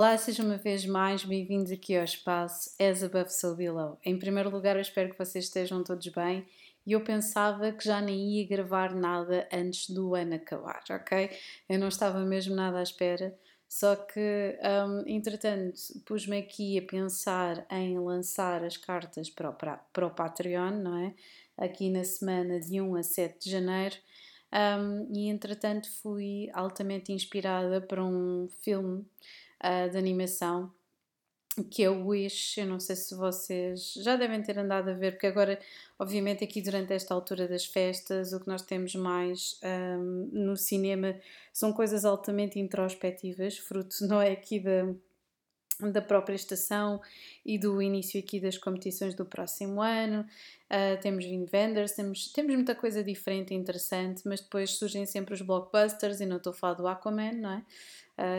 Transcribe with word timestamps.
Olá, 0.00 0.16
sejam 0.16 0.46
uma 0.46 0.56
vez 0.56 0.86
mais 0.86 1.24
bem-vindos 1.24 1.72
aqui 1.72 1.96
ao 1.96 2.04
espaço 2.04 2.70
As 2.80 3.02
Above 3.02 3.32
So 3.32 3.56
Below. 3.56 3.98
Em 4.04 4.16
primeiro 4.16 4.48
lugar, 4.48 4.76
eu 4.76 4.80
espero 4.80 5.10
que 5.10 5.18
vocês 5.18 5.46
estejam 5.46 5.82
todos 5.82 6.06
bem 6.06 6.46
e 6.86 6.92
eu 6.92 7.00
pensava 7.00 7.72
que 7.72 7.84
já 7.84 8.00
nem 8.00 8.36
ia 8.36 8.46
gravar 8.46 8.94
nada 8.94 9.48
antes 9.52 9.90
do 9.90 10.14
ano 10.14 10.36
acabar, 10.36 10.84
ok? 10.88 11.36
Eu 11.68 11.80
não 11.80 11.88
estava 11.88 12.20
mesmo 12.20 12.54
nada 12.54 12.78
à 12.78 12.82
espera, 12.84 13.36
só 13.68 13.96
que, 13.96 14.56
um, 14.62 15.02
entretanto, 15.04 15.80
pus-me 16.06 16.38
aqui 16.38 16.78
a 16.78 16.82
pensar 16.82 17.66
em 17.68 17.98
lançar 17.98 18.62
as 18.62 18.76
cartas 18.76 19.28
para 19.28 19.50
o, 19.50 19.52
para 19.52 20.06
o 20.06 20.14
Patreon, 20.14 20.80
não 20.80 20.96
é? 20.96 21.14
Aqui 21.56 21.90
na 21.90 22.04
semana 22.04 22.60
de 22.60 22.80
1 22.80 22.94
a 22.94 23.02
7 23.02 23.46
de 23.46 23.50
janeiro. 23.50 23.96
Um, 24.52 25.12
e 25.12 25.28
entretanto 25.28 25.90
fui 26.00 26.48
altamente 26.54 27.12
inspirada 27.12 27.82
para 27.82 28.02
um 28.02 28.48
filme 28.62 29.04
uh, 29.64 29.90
de 29.90 29.96
animação, 29.96 30.72
que 31.70 31.82
é 31.82 31.90
o 31.90 32.06
Wish. 32.06 32.60
Eu 32.60 32.66
não 32.66 32.80
sei 32.80 32.96
se 32.96 33.14
vocês 33.14 33.94
já 33.94 34.16
devem 34.16 34.42
ter 34.42 34.58
andado 34.58 34.90
a 34.90 34.94
ver, 34.94 35.12
porque 35.12 35.26
agora, 35.26 35.58
obviamente, 35.98 36.44
aqui 36.44 36.62
durante 36.62 36.92
esta 36.92 37.14
altura 37.14 37.48
das 37.48 37.64
festas, 37.64 38.32
o 38.32 38.40
que 38.40 38.48
nós 38.48 38.62
temos 38.62 38.94
mais 38.94 39.60
um, 39.62 40.30
no 40.32 40.56
cinema 40.56 41.18
são 41.52 41.72
coisas 41.72 42.04
altamente 42.04 42.58
introspectivas, 42.58 43.58
fruto, 43.58 43.96
não 44.06 44.20
é 44.20 44.32
aqui 44.32 44.60
da 44.60 44.94
da 45.80 46.02
própria 46.02 46.34
estação 46.34 47.00
e 47.46 47.56
do 47.56 47.80
início 47.80 48.18
aqui 48.18 48.40
das 48.40 48.58
competições 48.58 49.14
do 49.14 49.24
próximo 49.24 49.80
ano. 49.80 50.26
Uh, 50.66 51.00
temos 51.00 51.24
vindo 51.24 51.46
vendors, 51.46 51.92
temos, 51.92 52.32
temos 52.32 52.54
muita 52.54 52.74
coisa 52.74 53.02
diferente 53.02 53.54
e 53.54 53.56
interessante, 53.56 54.22
mas 54.26 54.40
depois 54.40 54.72
surgem 54.72 55.06
sempre 55.06 55.34
os 55.34 55.40
blockbusters, 55.40 56.20
e 56.20 56.26
não 56.26 56.38
estou 56.38 56.50
a 56.50 56.54
falar 56.54 56.74
do 56.74 56.88
Aquaman, 56.88 57.32
não 57.32 57.50
é? 57.52 57.62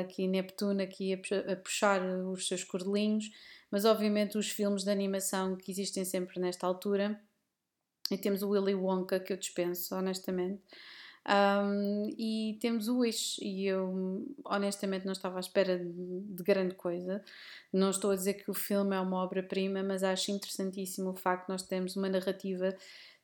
Aqui 0.01 0.27
Neptuno 0.27 0.81
aqui 0.81 1.13
a, 1.13 1.55
puxar 1.55 2.01
os 2.01 2.47
seus 2.47 2.63
cordelinhos, 2.63 3.31
mas 3.71 3.85
obviamente 3.85 4.37
os 4.37 4.49
filmes 4.49 4.83
de 4.83 4.89
animação 4.89 5.55
que 5.55 5.71
existem 5.71 6.03
sempre 6.03 6.39
nesta 6.39 6.67
altura. 6.67 7.19
E 8.11 8.17
temos 8.17 8.41
o 8.41 8.49
Willy 8.49 8.73
Wonka 8.73 9.19
que 9.19 9.31
eu 9.31 9.37
dispenso, 9.37 9.95
honestamente. 9.95 10.61
Um, 11.27 12.09
e 12.17 12.57
temos 12.59 12.87
o 12.87 12.99
Wish, 12.99 13.39
e 13.39 13.67
eu 13.67 14.25
honestamente 14.45 15.05
não 15.05 15.11
estava 15.11 15.37
à 15.37 15.39
espera 15.39 15.77
de, 15.77 16.21
de, 16.21 16.43
grande 16.43 16.73
coisa. 16.73 17.23
Não 17.71 17.91
estou 17.91 18.11
a 18.11 18.15
dizer 18.15 18.35
que 18.35 18.49
o 18.49 18.53
filme 18.53 18.95
é 18.95 18.99
uma 18.99 19.23
obra-prima, 19.23 19.83
mas 19.83 20.01
acho 20.01 20.31
interessantíssimo 20.31 21.11
o 21.11 21.15
facto 21.15 21.45
de 21.45 21.51
nós 21.51 21.61
termos 21.61 21.95
uma 21.95 22.09
narrativa 22.09 22.75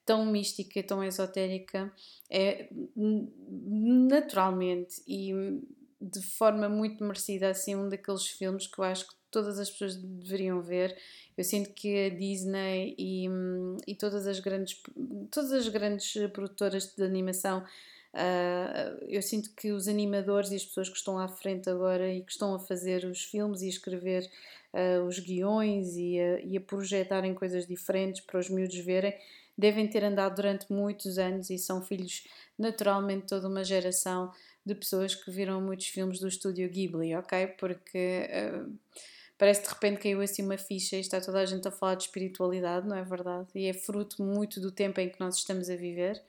tão 0.06 0.26
mística, 0.26 0.84
tão 0.84 1.04
esotérica, 1.04 1.92
é 2.30 2.70
naturalmente 2.96 5.02
e 5.08 5.34
de 6.06 6.22
forma 6.22 6.70
muito 6.70 7.04
merecida, 7.04 7.50
assim, 7.50 7.76
um 7.76 7.90
daqueles 7.90 8.28
filmes 8.28 8.68
que 8.68 8.80
eu 8.80 8.84
acho 8.84 9.08
que 9.08 9.16
todas 9.32 9.60
as 9.60 9.70
pessoas 9.70 9.96
deveriam 9.96 10.62
ver. 10.62 10.96
Eu 11.38 11.44
sinto 11.44 11.74
que 11.74 12.06
a 12.06 12.10
Disney 12.10 12.96
e, 12.98 13.28
e 13.88 13.96
todas 13.96 14.28
as 14.28 14.40
grandes 14.40 14.82
todas 15.30 15.52
as 15.52 15.68
grandes 15.68 16.14
produtoras 16.32 16.96
de 16.96 17.04
animação 17.04 17.66
uh, 18.14 19.06
eu 19.08 19.22
sinto 19.22 19.54
que 19.56 19.72
os 19.72 19.88
animadores 19.88 20.52
e 20.52 20.56
as 20.56 20.64
pessoas 20.64 20.88
que 20.88 20.98
estão 20.98 21.20
à 21.20 21.28
frente 21.28 21.70
agora 21.70 22.10
e 22.12 22.22
que 22.22 22.32
estão 22.32 22.56
a 22.56 22.60
fazer 22.60 23.04
os 23.04 23.24
filmes 23.26 23.62
e 23.62 23.66
a 23.66 23.70
escrever 23.70 24.30
uh, 24.74 25.06
os 25.06 25.20
guiões 25.20 25.98
e 25.98 26.20
a, 26.20 26.40
e 26.40 26.58
a 26.58 26.62
projetarem 26.62 27.34
coisas 27.34 27.68
diferentes 27.68 28.22
para 28.22 28.40
os 28.40 28.50
miúdos 28.50 28.78
verem 28.78 29.14
devem 29.58 29.88
ter 29.88 30.04
andado 30.04 30.36
durante 30.36 30.72
muitos 30.72 31.18
anos 31.18 31.50
e 31.50 31.58
são 31.58 31.82
filhos 31.82 32.28
naturalmente 32.58 33.28
toda 33.28 33.48
uma 33.48 33.64
geração 33.64 34.32
de 34.66 34.74
pessoas 34.74 35.14
que 35.14 35.30
viram 35.30 35.62
muitos 35.62 35.88
filmes 35.88 36.20
do 36.20 36.28
estúdio 36.28 36.68
Ghibli, 36.70 37.16
ok? 37.16 37.48
Porque 37.60 38.28
uh, 38.30 38.74
parece 39.38 39.64
de 39.64 39.70
repente 39.70 40.02
caiu 40.02 40.22
assim 40.22 40.44
uma 40.44 40.58
ficha 40.58 40.96
e 40.96 41.02
está 41.02 41.22
toda 41.22 41.40
a 41.40 41.46
gente 41.46 41.68
a 41.68 41.72
falar 41.72 41.96
de 41.96 42.04
espiritualidade, 42.04 42.88
não 42.88 42.96
é 42.96 43.04
verdade? 43.04 43.48
E 43.54 43.68
é 43.68 43.74
fruto 43.74 44.24
muito 44.24 44.60
do 44.60 44.72
tempo 44.72 45.00
em 45.00 45.10
que 45.10 45.20
nós 45.20 45.38
estamos 45.38 45.70
a 45.70 45.76
viver. 45.76 46.22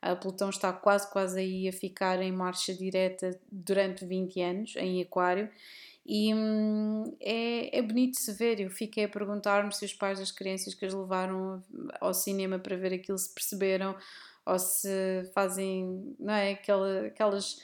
A 0.00 0.16
Plutão 0.16 0.50
está 0.50 0.72
quase, 0.72 1.08
quase 1.12 1.38
aí 1.38 1.68
a 1.68 1.72
ficar 1.72 2.20
em 2.20 2.32
marcha 2.32 2.74
direta 2.74 3.38
durante 3.50 4.04
20 4.04 4.40
anos, 4.40 4.74
em 4.76 5.00
Aquário, 5.00 5.48
e 6.04 6.34
hum, 6.34 7.16
é, 7.20 7.78
é 7.78 7.82
bonito 7.82 8.16
se 8.18 8.32
ver. 8.32 8.58
Eu 8.58 8.70
fiquei 8.70 9.04
a 9.04 9.08
perguntar-me 9.08 9.72
se 9.72 9.84
os 9.84 9.92
pais 9.92 10.18
das 10.18 10.32
crianças 10.32 10.74
que 10.74 10.84
as 10.84 10.92
levaram 10.92 11.62
ao 12.00 12.12
cinema 12.12 12.58
para 12.58 12.76
ver 12.76 12.92
aquilo 12.94 13.18
se 13.18 13.32
perceberam 13.32 13.94
ou 14.44 14.58
se 14.58 15.30
fazem, 15.32 16.16
não 16.18 16.34
é? 16.34 16.52
Aquela, 16.52 17.06
aquelas 17.06 17.60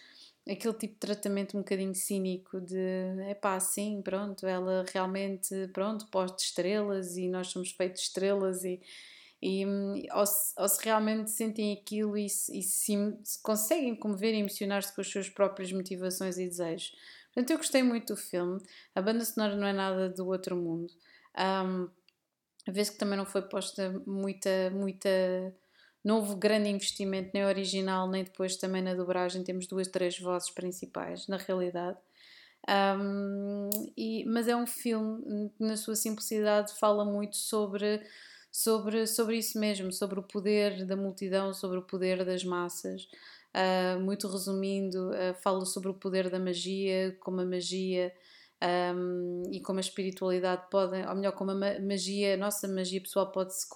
aquele 0.51 0.75
tipo 0.75 0.95
de 0.95 1.01
tratamento 1.01 1.57
um 1.57 1.61
bocadinho 1.61 1.95
cínico 1.95 2.61
de 2.61 2.79
é 3.27 3.35
pá, 3.35 3.61
sim, 3.61 4.01
pronto, 4.03 4.47
ela 4.47 4.85
realmente, 4.93 5.69
pronto, 5.73 6.07
poste 6.07 6.45
estrelas 6.47 7.17
e 7.17 7.29
nós 7.29 7.49
somos 7.49 7.71
feitos 7.71 8.03
estrelas 8.03 8.65
e, 8.65 8.81
e 9.43 9.65
ou, 10.13 10.27
se, 10.27 10.55
ou 10.57 10.69
se 10.69 10.85
realmente 10.85 11.31
sentem 11.31 11.73
aquilo 11.75 12.17
e, 12.17 12.29
se, 12.29 12.59
e 12.59 12.63
se, 12.63 12.95
se 13.23 13.43
conseguem 13.43 13.95
comover 13.95 14.35
e 14.35 14.39
emocionar-se 14.39 14.95
com 14.95 15.01
as 15.01 15.09
suas 15.09 15.29
próprias 15.29 15.71
motivações 15.73 16.39
e 16.39 16.49
desejos. 16.49 16.93
Portanto, 17.27 17.51
eu 17.51 17.59
gostei 17.59 17.83
muito 17.83 18.15
do 18.15 18.17
filme, 18.17 18.61
a 18.95 19.03
banda 19.03 19.25
sonora 19.25 19.55
não 19.55 19.67
é 19.67 19.73
nada 19.73 20.09
do 20.09 20.27
outro 20.27 20.57
mundo. 20.57 20.93
Um, 21.39 21.89
vez 22.73 22.91
que 22.91 22.99
também 22.99 23.17
não 23.17 23.27
foi 23.27 23.43
posta 23.43 24.03
muita, 24.07 24.71
muita 24.71 25.09
não 26.05 26.17
houve 26.17 26.37
grande 26.37 26.69
investimento 26.69 27.31
nem 27.35 27.45
original, 27.45 28.09
nem 28.09 28.25
depois 28.25 28.57
também 28.57 28.83
na 28.83 28.95
dobragem. 28.95 29.43
Temos 29.43 29.67
duas, 29.67 29.89
três 29.89 30.19
vozes 30.19 30.51
principais, 30.51 31.27
na 31.27 31.37
realidade. 31.37 31.99
Um, 32.69 33.71
e, 33.97 34.25
mas 34.27 34.47
é 34.47 34.57
um 34.57 34.67
filme, 34.67 35.51
na 35.59 35.77
sua 35.77 35.97
simplicidade, 35.97 36.73
fala 36.79 37.05
muito 37.05 37.37
sobre, 37.37 38.03
sobre, 38.51 39.07
sobre 39.07 39.39
isso 39.39 39.59
mesmo, 39.59 39.93
sobre 39.93 40.21
o 40.21 40.23
poder 40.23 40.85
da 40.85 40.97
multidão, 40.97 41.53
sobre 41.55 41.79
o 41.79 41.83
poder 41.83 42.25
das 42.25 42.45
massas. 42.45 43.09
Uh, 43.55 43.99
muito 44.01 44.29
resumindo, 44.29 45.11
uh, 45.11 45.35
fala 45.43 45.65
sobre 45.65 45.89
o 45.89 45.95
poder 45.95 46.29
da 46.29 46.39
magia, 46.39 47.17
como 47.21 47.41
a 47.41 47.47
magia 47.47 48.13
um, 48.95 49.43
e 49.53 49.61
como 49.61 49.79
a 49.79 49.81
espiritualidade 49.81 50.69
pode, 50.71 50.97
ou 51.07 51.15
melhor, 51.15 51.33
como 51.33 51.53
a 51.53 51.81
magia, 51.81 52.35
a 52.35 52.37
nossa 52.37 52.69
magia 52.69 53.01
pessoal 53.01 53.31
pode 53.31 53.59
se 53.59 53.67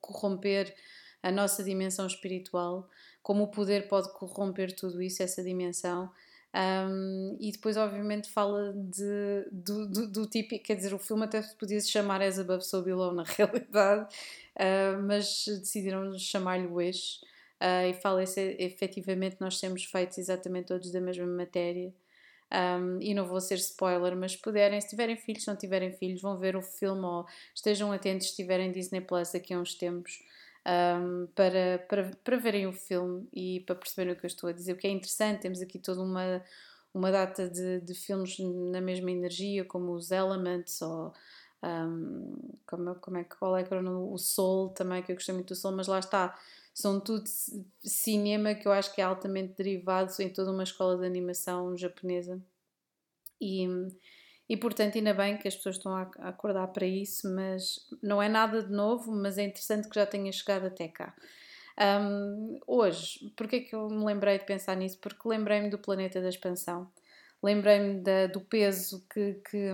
corromper 0.00 0.74
a 1.22 1.30
nossa 1.30 1.62
dimensão 1.64 2.06
espiritual, 2.06 2.88
como 3.22 3.44
o 3.44 3.48
poder 3.48 3.88
pode 3.88 4.12
corromper 4.12 4.74
tudo 4.74 5.02
isso, 5.02 5.22
essa 5.22 5.42
dimensão. 5.42 6.10
Um, 6.54 7.36
e 7.38 7.52
depois, 7.52 7.76
obviamente, 7.76 8.30
fala 8.30 8.72
de, 8.72 9.46
do, 9.52 9.86
do, 9.86 10.06
do 10.08 10.26
tipo, 10.26 10.58
quer 10.60 10.76
dizer, 10.76 10.94
o 10.94 10.98
filme 10.98 11.24
até 11.24 11.42
podia 11.58 11.80
se 11.80 11.90
chamar 11.90 12.22
As 12.22 12.38
Above 12.38 12.64
So 12.64 12.82
Below 12.82 13.12
na 13.12 13.24
realidade, 13.36 14.08
uh, 14.56 15.02
mas 15.02 15.44
decidiram 15.46 16.18
chamar-lhe 16.18 16.66
Wish. 16.66 17.20
Uh, 17.60 17.90
e 17.90 17.94
fala 17.94 18.24
se 18.24 18.54
efetivamente 18.60 19.36
nós 19.40 19.60
temos 19.60 19.84
feitos 19.84 20.16
exatamente 20.16 20.66
todos 20.66 20.92
da 20.92 21.00
mesma 21.00 21.26
matéria. 21.26 21.92
Um, 22.50 22.98
e 23.02 23.12
não 23.12 23.26
vou 23.26 23.40
ser 23.40 23.56
spoiler, 23.56 24.16
mas 24.16 24.32
se 24.32 24.38
puderem, 24.38 24.80
se 24.80 24.88
tiverem 24.88 25.16
filhos, 25.16 25.44
se 25.44 25.48
não 25.48 25.56
tiverem 25.56 25.92
filhos, 25.92 26.22
vão 26.22 26.38
ver 26.38 26.56
o 26.56 26.62
filme 26.62 27.04
ou 27.04 27.26
estejam 27.54 27.92
atentos 27.92 28.30
se 28.30 28.36
tiverem 28.36 28.72
Disney 28.72 29.02
Plus 29.02 29.32
daqui 29.32 29.52
a 29.52 29.60
uns 29.60 29.74
tempos 29.74 30.18
um, 30.68 31.26
para, 31.34 31.78
para, 31.88 32.10
para 32.22 32.36
verem 32.36 32.66
o 32.66 32.72
filme 32.72 33.26
e 33.32 33.60
para 33.60 33.74
perceberem 33.74 34.12
o 34.12 34.16
que 34.16 34.26
eu 34.26 34.28
estou 34.28 34.48
a 34.48 34.52
dizer. 34.52 34.76
Que 34.76 34.86
é 34.86 34.90
interessante, 34.90 35.40
temos 35.40 35.62
aqui 35.62 35.78
toda 35.78 36.02
uma, 36.02 36.42
uma 36.92 37.10
data 37.10 37.48
de, 37.48 37.80
de 37.80 37.94
filmes 37.94 38.38
na 38.38 38.80
mesma 38.80 39.10
energia, 39.10 39.64
como 39.64 39.92
os 39.92 40.10
Elements 40.10 40.82
ou 40.82 41.12
um, 41.62 42.36
como, 42.66 42.94
como 42.96 43.16
é, 43.16 43.24
qual 43.24 43.56
é 43.56 43.64
que 43.64 43.72
era 43.72 43.82
o 43.90 44.18
Soul 44.18 44.68
também, 44.70 45.02
que 45.02 45.12
eu 45.12 45.16
gostei 45.16 45.34
muito 45.34 45.48
do 45.48 45.56
Soul, 45.56 45.76
mas 45.76 45.86
lá 45.86 45.98
está. 45.98 46.38
São 46.74 47.00
tudo 47.00 47.24
cinema 47.82 48.54
que 48.54 48.68
eu 48.68 48.72
acho 48.72 48.94
que 48.94 49.00
é 49.00 49.04
altamente 49.04 49.54
derivado 49.54 50.12
em 50.20 50.28
toda 50.32 50.52
uma 50.52 50.62
escola 50.62 50.96
de 50.96 51.06
animação 51.06 51.76
japonesa. 51.76 52.40
E, 53.40 53.66
e 54.48 54.56
portanto, 54.56 54.96
ainda 54.96 55.12
bem 55.12 55.36
que 55.36 55.46
as 55.46 55.54
pessoas 55.54 55.76
estão 55.76 55.94
a 55.94 56.28
acordar 56.28 56.66
para 56.68 56.86
isso, 56.86 57.28
mas 57.34 57.86
não 58.02 58.22
é 58.22 58.28
nada 58.28 58.62
de 58.62 58.72
novo, 58.72 59.12
mas 59.12 59.36
é 59.36 59.42
interessante 59.42 59.88
que 59.88 59.94
já 59.94 60.06
tenha 60.06 60.32
chegado 60.32 60.66
até 60.66 60.88
cá. 60.88 61.14
Um, 61.78 62.58
hoje, 62.66 63.30
porquê 63.36 63.56
é 63.56 63.60
que 63.60 63.74
eu 63.74 63.88
me 63.88 64.04
lembrei 64.04 64.38
de 64.38 64.46
pensar 64.46 64.74
nisso? 64.74 64.98
Porque 64.98 65.28
lembrei-me 65.28 65.68
do 65.68 65.78
planeta 65.78 66.20
da 66.20 66.28
expansão, 66.30 66.90
lembrei-me 67.42 68.02
do 68.28 68.40
peso 68.40 69.04
que, 69.12 69.34
que, 69.48 69.70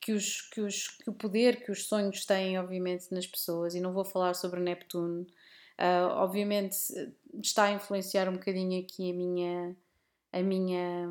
que, 0.00 0.12
os, 0.12 0.42
que, 0.42 0.60
os, 0.60 0.88
que 0.88 1.10
o 1.10 1.14
poder 1.14 1.64
que 1.64 1.72
os 1.72 1.86
sonhos 1.86 2.26
têm, 2.26 2.58
obviamente, 2.58 3.10
nas 3.10 3.26
pessoas, 3.26 3.74
e 3.74 3.80
não 3.80 3.92
vou 3.94 4.04
falar 4.04 4.34
sobre 4.34 4.60
Neptuno, 4.60 5.22
uh, 5.22 6.08
obviamente 6.16 6.76
está 7.42 7.64
a 7.64 7.72
influenciar 7.72 8.28
um 8.28 8.34
bocadinho 8.34 8.78
aqui 8.80 9.10
a 9.10 9.14
minha, 9.14 9.76
a 10.32 10.42
minha 10.42 11.08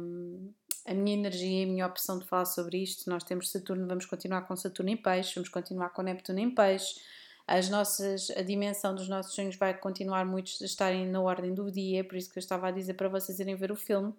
a 0.86 0.94
minha 0.94 1.16
energia 1.16 1.62
e 1.62 1.64
a 1.64 1.68
minha 1.68 1.88
opção 1.88 2.20
de 2.20 2.26
falar 2.26 2.46
sobre 2.46 2.82
isto. 2.82 3.10
Nós 3.10 3.24
temos 3.24 3.50
Saturno, 3.50 3.88
vamos 3.88 4.06
continuar 4.06 4.44
com 4.44 4.56
Saturno 4.56 4.92
em 4.92 4.98
peixe, 4.98 5.36
vamos 5.36 5.50
continuar 5.50 5.90
com 5.90 6.04
Neptuno 6.04 6.40
em 6.40 6.54
peixe. 6.54 7.00
As 7.48 7.70
nossas, 7.70 8.30
a 8.32 8.42
dimensão 8.42 8.94
dos 8.94 9.08
nossos 9.08 9.34
sonhos 9.34 9.56
vai 9.56 9.74
continuar 9.74 10.26
muitos 10.26 10.62
a 10.62 10.66
estarem 10.66 11.08
na 11.08 11.22
ordem 11.22 11.54
do 11.54 11.72
dia, 11.72 12.04
por 12.04 12.16
isso 12.16 12.30
que 12.32 12.38
eu 12.38 12.42
estava 12.42 12.68
a 12.68 12.72
dizer 12.72 12.96
para 12.96 13.10
vocês 13.10 13.40
irem 13.40 13.56
ver 13.56 13.72
o 13.72 13.76
filme, 13.76 14.14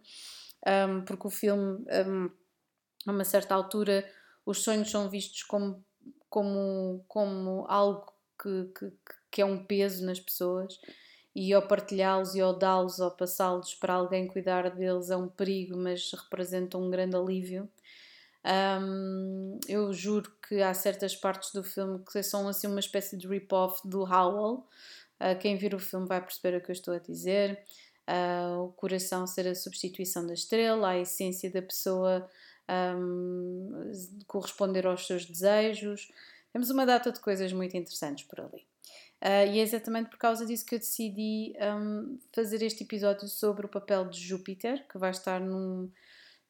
um, 0.89 1.03
porque 1.03 1.27
o 1.27 1.31
filme 1.31 1.85
um, 2.07 2.31
a 3.07 3.11
uma 3.11 3.25
certa 3.25 3.55
altura 3.55 4.09
os 4.45 4.63
sonhos 4.63 4.91
são 4.91 5.11
vistos 5.11 5.43
como, 5.43 5.85
como, 6.31 7.05
como 7.09 7.67
algo 7.69 8.13
que, 8.41 8.71
que, 8.79 8.93
que 9.31 9.43
é 9.43 9.45
um 9.45 9.65
peso 9.65 10.05
nas 10.05 10.21
pessoas 10.21 10.79
e 11.37 11.53
ao 11.53 11.61
partilhá-los 11.61 12.35
e 12.35 12.41
ao 12.41 12.55
dá-los 12.55 12.99
ou 12.99 13.11
passá-los 13.11 13.75
para 13.75 13.93
alguém 13.93 14.27
cuidar 14.27 14.71
deles 14.71 15.11
é 15.11 15.17
um 15.19 15.29
perigo, 15.29 15.77
mas 15.77 16.11
representam 16.11 16.83
um 16.83 16.91
grande 16.91 17.15
alívio. 17.15 17.69
Um, 18.81 19.61
eu 19.69 19.93
juro 19.93 20.33
que 20.49 20.63
há 20.63 20.73
certas 20.73 21.15
partes 21.15 21.53
do 21.53 21.63
filme 21.63 22.03
que 22.11 22.23
são 22.23 22.49
assim 22.49 22.67
uma 22.67 22.81
espécie 22.81 23.19
de 23.19 23.29
rip-off 23.29 23.87
do 23.87 24.01
Howl. 24.03 24.67
Uh, 25.21 25.39
quem 25.39 25.59
vir 25.59 25.75
o 25.75 25.79
filme 25.79 26.07
vai 26.07 26.23
perceber 26.23 26.57
o 26.57 26.61
que 26.63 26.71
eu 26.71 26.73
estou 26.73 26.95
a 26.95 26.99
dizer. 26.99 27.63
Uh, 28.09 28.63
o 28.63 28.73
coração 28.73 29.27
ser 29.27 29.47
a 29.47 29.55
substituição 29.55 30.27
da 30.27 30.33
estrela, 30.33 30.89
a 30.89 30.99
essência 30.99 31.53
da 31.53 31.61
pessoa 31.61 32.27
um, 32.97 33.93
corresponder 34.27 34.87
aos 34.87 35.07
seus 35.07 35.27
desejos. 35.27 36.11
Temos 36.51 36.71
uma 36.71 36.87
data 36.87 37.13
de 37.13 37.21
coisas 37.21 37.53
muito 37.53 37.77
interessantes 37.77 38.25
por 38.25 38.41
ali. 38.41 38.67
Uh, 39.23 39.49
e 39.51 39.59
é 39.59 39.63
exatamente 39.63 40.11
por 40.11 40.19
causa 40.19 40.45
disso 40.45 40.67
que 40.67 40.75
eu 40.75 40.79
decidi 40.79 41.55
um, 41.59 42.19
fazer 42.35 42.63
este 42.63 42.85
episódio 42.85 43.27
sobre 43.29 43.65
o 43.65 43.69
papel 43.69 44.05
de 44.09 44.21
Júpiter, 44.21 44.87
que 44.89 44.99
vai 44.99 45.11
estar 45.11 45.41
num, 45.41 45.91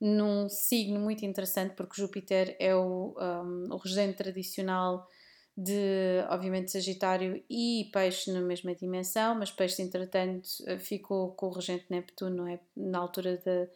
num 0.00 0.48
signo 0.48 0.98
muito 0.98 1.24
interessante, 1.24 1.74
porque 1.74 2.00
Júpiter 2.00 2.56
é 2.58 2.74
o, 2.74 3.14
um, 3.18 3.72
o 3.72 3.76
regente 3.76 4.16
tradicional 4.16 5.08
de, 5.56 6.24
obviamente, 6.28 6.72
Sagitário 6.72 7.42
e 7.48 7.88
Peixe 7.92 8.32
na 8.32 8.40
mesma 8.40 8.74
dimensão, 8.74 9.36
mas 9.36 9.50
Peixe, 9.50 9.80
entretanto, 9.80 10.48
ficou 10.80 11.32
com 11.32 11.46
o 11.46 11.52
regente 11.52 11.86
Neptuno, 11.88 12.46
é? 12.48 12.60
Na 12.76 12.98
altura 12.98 13.38
de, 13.38 13.68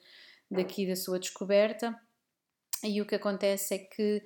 daqui 0.50 0.86
da 0.86 0.96
sua 0.96 1.18
descoberta. 1.18 1.98
E 2.84 3.00
o 3.00 3.06
que 3.06 3.14
acontece 3.14 3.74
é 3.74 3.78
que 3.78 4.22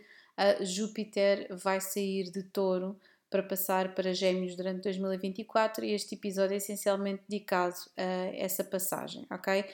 Júpiter 0.63 1.47
vai 1.57 1.81
sair 1.81 2.31
de 2.33 2.43
touro 2.43 2.99
para 3.35 3.43
passar 3.43 3.97
para 3.97 4.15
Gêmeos 4.15 4.55
durante 4.55 4.85
2024 4.85 5.85
e 5.85 5.91
este 5.91 6.15
episódio 6.15 6.55
é 6.55 6.59
essencialmente 6.59 7.25
dedicado 7.29 7.75
a 7.97 8.31
essa 8.33 8.63
passagem, 8.63 9.27
ok? 9.29 9.65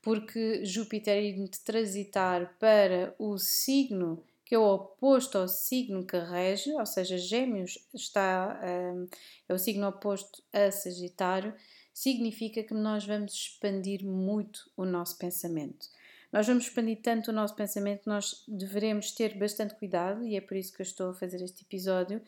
Porque 0.00 0.64
Júpiter 0.64 1.20
indo 1.24 1.50
transitar 1.64 2.54
para 2.60 3.12
o 3.18 3.36
signo 3.36 4.22
que 4.44 4.54
é 4.54 4.58
o 4.58 4.72
oposto 4.72 5.36
ao 5.36 5.48
signo 5.48 6.06
que 6.06 6.16
rege, 6.16 6.72
ou 6.74 6.86
seja, 6.86 7.18
Gêmeos 7.18 7.76
está, 7.92 8.60
um, 8.94 9.08
é 9.48 9.52
o 9.52 9.58
signo 9.58 9.88
oposto 9.88 10.40
a 10.52 10.70
Sagitário, 10.70 11.52
significa 11.92 12.62
que 12.62 12.72
nós 12.72 13.04
vamos 13.04 13.32
expandir 13.32 14.06
muito 14.06 14.70
o 14.76 14.84
nosso 14.84 15.18
pensamento. 15.18 15.88
Nós 16.32 16.46
vamos 16.46 16.64
expandir 16.64 17.00
tanto 17.02 17.30
o 17.30 17.34
nosso 17.34 17.54
pensamento 17.54 18.02
que 18.02 18.08
nós 18.08 18.44
devemos 18.46 19.12
ter 19.12 19.36
bastante 19.38 19.74
cuidado, 19.74 20.24
e 20.24 20.36
é 20.36 20.40
por 20.40 20.56
isso 20.56 20.72
que 20.72 20.82
eu 20.82 20.84
estou 20.84 21.10
a 21.10 21.14
fazer 21.14 21.42
este 21.42 21.62
episódio, 21.62 22.22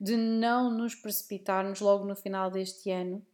de 0.00 0.16
não 0.16 0.70
nos 0.70 0.94
precipitarmos 0.94 1.80
logo 1.80 2.04
no 2.04 2.14
final 2.14 2.50
deste 2.50 2.90
ano 2.90 3.24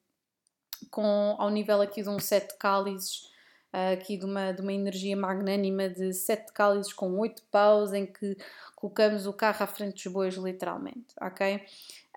com 0.90 1.36
ao 1.38 1.50
nível 1.50 1.80
aqui 1.80 2.02
de 2.02 2.08
um 2.08 2.18
sete 2.18 2.56
cálices, 2.58 3.30
aqui 3.92 4.16
de 4.16 4.24
uma, 4.24 4.52
de 4.52 4.60
uma 4.60 4.72
energia 4.72 5.16
magnânima 5.16 5.88
de 5.88 6.12
sete 6.12 6.52
cálices 6.52 6.92
com 6.92 7.18
oito 7.18 7.42
paus, 7.50 7.92
em 7.92 8.06
que 8.06 8.36
colocamos 8.76 9.26
o 9.26 9.32
carro 9.32 9.62
à 9.62 9.66
frente 9.66 9.94
dos 9.94 10.12
bois, 10.12 10.34
literalmente, 10.34 11.14
ok? 11.20 11.64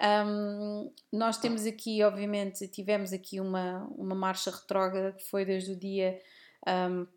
Um, 0.01 0.91
nós 1.11 1.37
temos 1.37 1.65
aqui, 1.65 2.03
obviamente, 2.03 2.67
tivemos 2.67 3.13
aqui 3.13 3.39
uma, 3.39 3.87
uma 3.91 4.15
marcha 4.15 4.51
retrógrada 4.51 5.13
que 5.13 5.23
foi 5.23 5.45
desde 5.45 5.71
o 5.71 5.75
dia 5.75 6.19
um, 6.67 7.07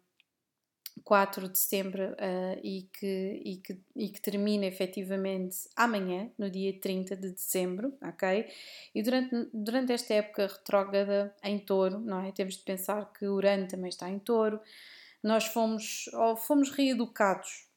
4 1.05 1.49
de 1.49 1.59
setembro 1.59 2.12
uh, 2.12 2.61
e, 2.62 2.89
que, 2.93 3.43
e, 3.45 3.56
que, 3.56 3.81
e 3.97 4.09
que 4.09 4.21
termina 4.21 4.67
efetivamente 4.67 5.56
amanhã, 5.77 6.31
no 6.39 6.50
dia 6.50 6.73
30 6.79 7.17
de 7.17 7.31
dezembro, 7.31 7.97
ok? 8.03 8.47
E 8.95 9.03
durante, 9.03 9.49
durante 9.53 9.93
esta 9.93 10.15
época 10.15 10.47
retrógrada 10.47 11.35
em 11.43 11.59
touro, 11.59 11.99
não 11.99 12.21
é? 12.21 12.33
Temos 12.33 12.56
de 12.56 12.62
pensar 12.62 13.12
que 13.12 13.27
Urano 13.27 13.69
também 13.69 13.89
está 13.89 14.09
em 14.09 14.19
touro, 14.19 14.61
nós 15.23 15.47
fomos, 15.47 16.09
ou 16.15 16.37
fomos 16.37 16.71
reeducados 16.71 17.69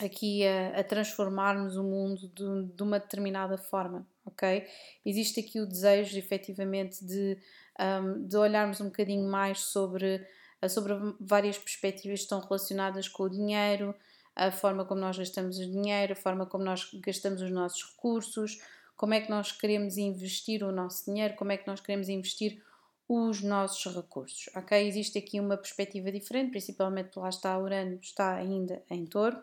aqui 0.00 0.46
a, 0.46 0.80
a 0.80 0.84
transformarmos 0.84 1.76
o 1.76 1.82
mundo 1.82 2.28
de, 2.28 2.74
de, 2.74 2.82
uma 2.82 2.98
determinada 2.98 3.58
forma, 3.58 4.06
ok? 4.24 4.66
Existe 5.04 5.40
aqui 5.40 5.60
o 5.60 5.66
desejo, 5.66 6.16
efetivamente, 6.16 7.04
de, 7.04 7.36
um, 7.78 8.26
de 8.26 8.36
olharmos 8.36 8.80
um 8.80 8.86
bocadinho 8.86 9.28
mais 9.28 9.60
sobre 9.60 10.24
sobre 10.66 10.94
várias 11.20 11.58
perspectivas 11.58 12.20
que 12.20 12.24
estão 12.24 12.40
relacionadas 12.40 13.06
com 13.06 13.24
o 13.24 13.30
dinheiro, 13.30 13.94
a 14.34 14.50
forma 14.50 14.84
como 14.84 15.00
nós 15.00 15.18
gastamos 15.18 15.58
o 15.58 15.66
dinheiro, 15.66 16.12
a 16.12 16.16
forma 16.16 16.46
como 16.46 16.64
nós 16.64 16.90
gastamos 16.94 17.42
os 17.42 17.50
nossos 17.50 17.84
recursos, 17.90 18.58
como 18.96 19.14
é 19.14 19.20
que 19.20 19.30
nós 19.30 19.52
queremos 19.52 19.96
investir 19.96 20.64
o 20.64 20.72
nosso 20.72 21.04
dinheiro, 21.04 21.34
como 21.34 21.52
é 21.52 21.56
que 21.56 21.66
nós 21.66 21.80
queremos 21.80 22.08
investir 22.08 22.62
os 23.08 23.42
nossos 23.42 23.94
recursos, 23.94 24.50
ok? 24.54 24.86
Existe 24.86 25.18
aqui 25.18 25.40
uma 25.40 25.56
perspectiva 25.56 26.12
diferente, 26.12 26.50
principalmente 26.50 27.18
lá 27.18 27.28
está 27.28 27.58
Urano, 27.58 27.98
está 28.02 28.34
ainda 28.34 28.82
em 28.90 29.06
touro, 29.06 29.42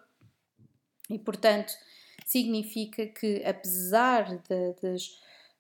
e 1.09 1.17
portanto 1.17 1.73
significa 2.25 3.07
que 3.07 3.43
apesar 3.43 4.37
de, 4.37 4.73
de, 4.81 4.95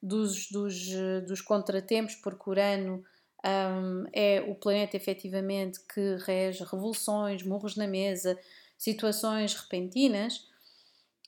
dos, 0.01 0.51
dos, 0.51 0.89
dos 1.27 1.41
contratempos, 1.41 2.15
porque 2.15 2.49
Urano 2.49 3.03
um, 3.45 4.05
é 4.11 4.41
o 4.41 4.55
planeta 4.55 4.97
efetivamente 4.97 5.79
que 5.81 6.17
rege 6.25 6.63
revoluções, 6.63 7.43
murros 7.43 7.75
na 7.75 7.87
mesa, 7.87 8.39
situações 8.77 9.53
repentinas. 9.53 10.47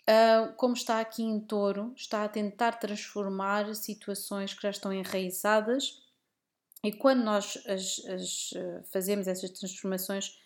Uh, 0.09 0.53
como 0.55 0.73
está 0.73 0.99
aqui 0.99 1.21
em 1.21 1.39
touro, 1.39 1.93
está 1.95 2.23
a 2.23 2.29
tentar 2.29 2.73
transformar 2.73 3.75
situações 3.75 4.53
que 4.53 4.63
já 4.63 4.69
estão 4.69 4.93
enraizadas 4.93 6.01
e 6.83 6.93
quando 6.93 7.23
nós 7.23 7.57
as, 7.67 8.01
as, 8.05 8.53
ah, 8.55 8.83
fazemos 8.91 9.27
essas 9.27 9.49
transformações 9.49 10.39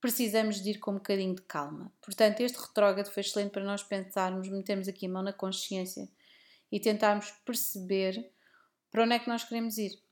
precisamos 0.00 0.60
de 0.60 0.70
ir 0.70 0.78
com 0.78 0.90
um 0.90 0.94
bocadinho 0.94 1.34
de 1.34 1.42
calma. 1.42 1.92
Portanto, 2.02 2.40
este 2.40 2.58
retrógrado 2.58 3.10
foi 3.10 3.22
excelente 3.22 3.52
para 3.52 3.64
nós 3.64 3.82
pensarmos, 3.82 4.48
metermos 4.48 4.88
aqui 4.88 5.06
a 5.06 5.08
mão 5.08 5.22
na 5.22 5.32
consciência 5.32 6.08
e 6.70 6.80
tentarmos 6.80 7.30
perceber 7.44 8.30
para 8.90 9.04
onde 9.04 9.14
é 9.14 9.18
que 9.18 9.28
nós 9.28 9.44
queremos 9.44 9.78
ir 9.78 10.03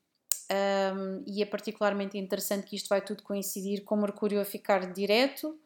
um, 0.53 1.25
e 1.27 1.43
é 1.43 1.47
particularmente 1.47 2.19
interessante 2.19 2.67
que 2.67 2.77
isto 2.77 2.89
vai 2.89 3.01
tudo 3.01 3.23
coincidir 3.23 3.85
com 3.85 3.97
Mercúrio 3.97 4.41
a 4.41 4.45
ficar 4.45 4.93
direto, 4.93 5.59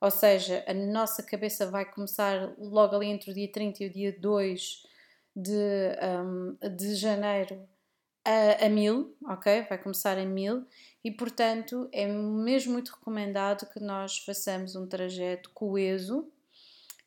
ou 0.00 0.10
seja, 0.10 0.64
a 0.66 0.72
nossa 0.72 1.22
cabeça 1.22 1.70
vai 1.70 1.84
começar 1.84 2.54
logo 2.58 2.96
ali 2.96 3.06
entre 3.06 3.30
o 3.30 3.34
dia 3.34 3.50
30 3.50 3.84
e 3.84 3.86
o 3.86 3.92
dia 3.92 4.16
2 4.18 4.86
de, 5.36 5.52
um, 6.24 6.56
de 6.76 6.94
janeiro 6.94 7.68
a, 8.24 8.64
a 8.64 8.68
mil, 8.68 9.14
ok? 9.28 9.66
Vai 9.68 9.76
começar 9.76 10.16
a 10.16 10.24
mil 10.24 10.66
e, 11.04 11.10
portanto, 11.10 11.88
é 11.92 12.06
mesmo 12.06 12.72
muito 12.72 12.92
recomendado 12.92 13.66
que 13.70 13.80
nós 13.80 14.18
façamos 14.18 14.74
um 14.74 14.86
trajeto 14.86 15.50
coeso 15.50 16.26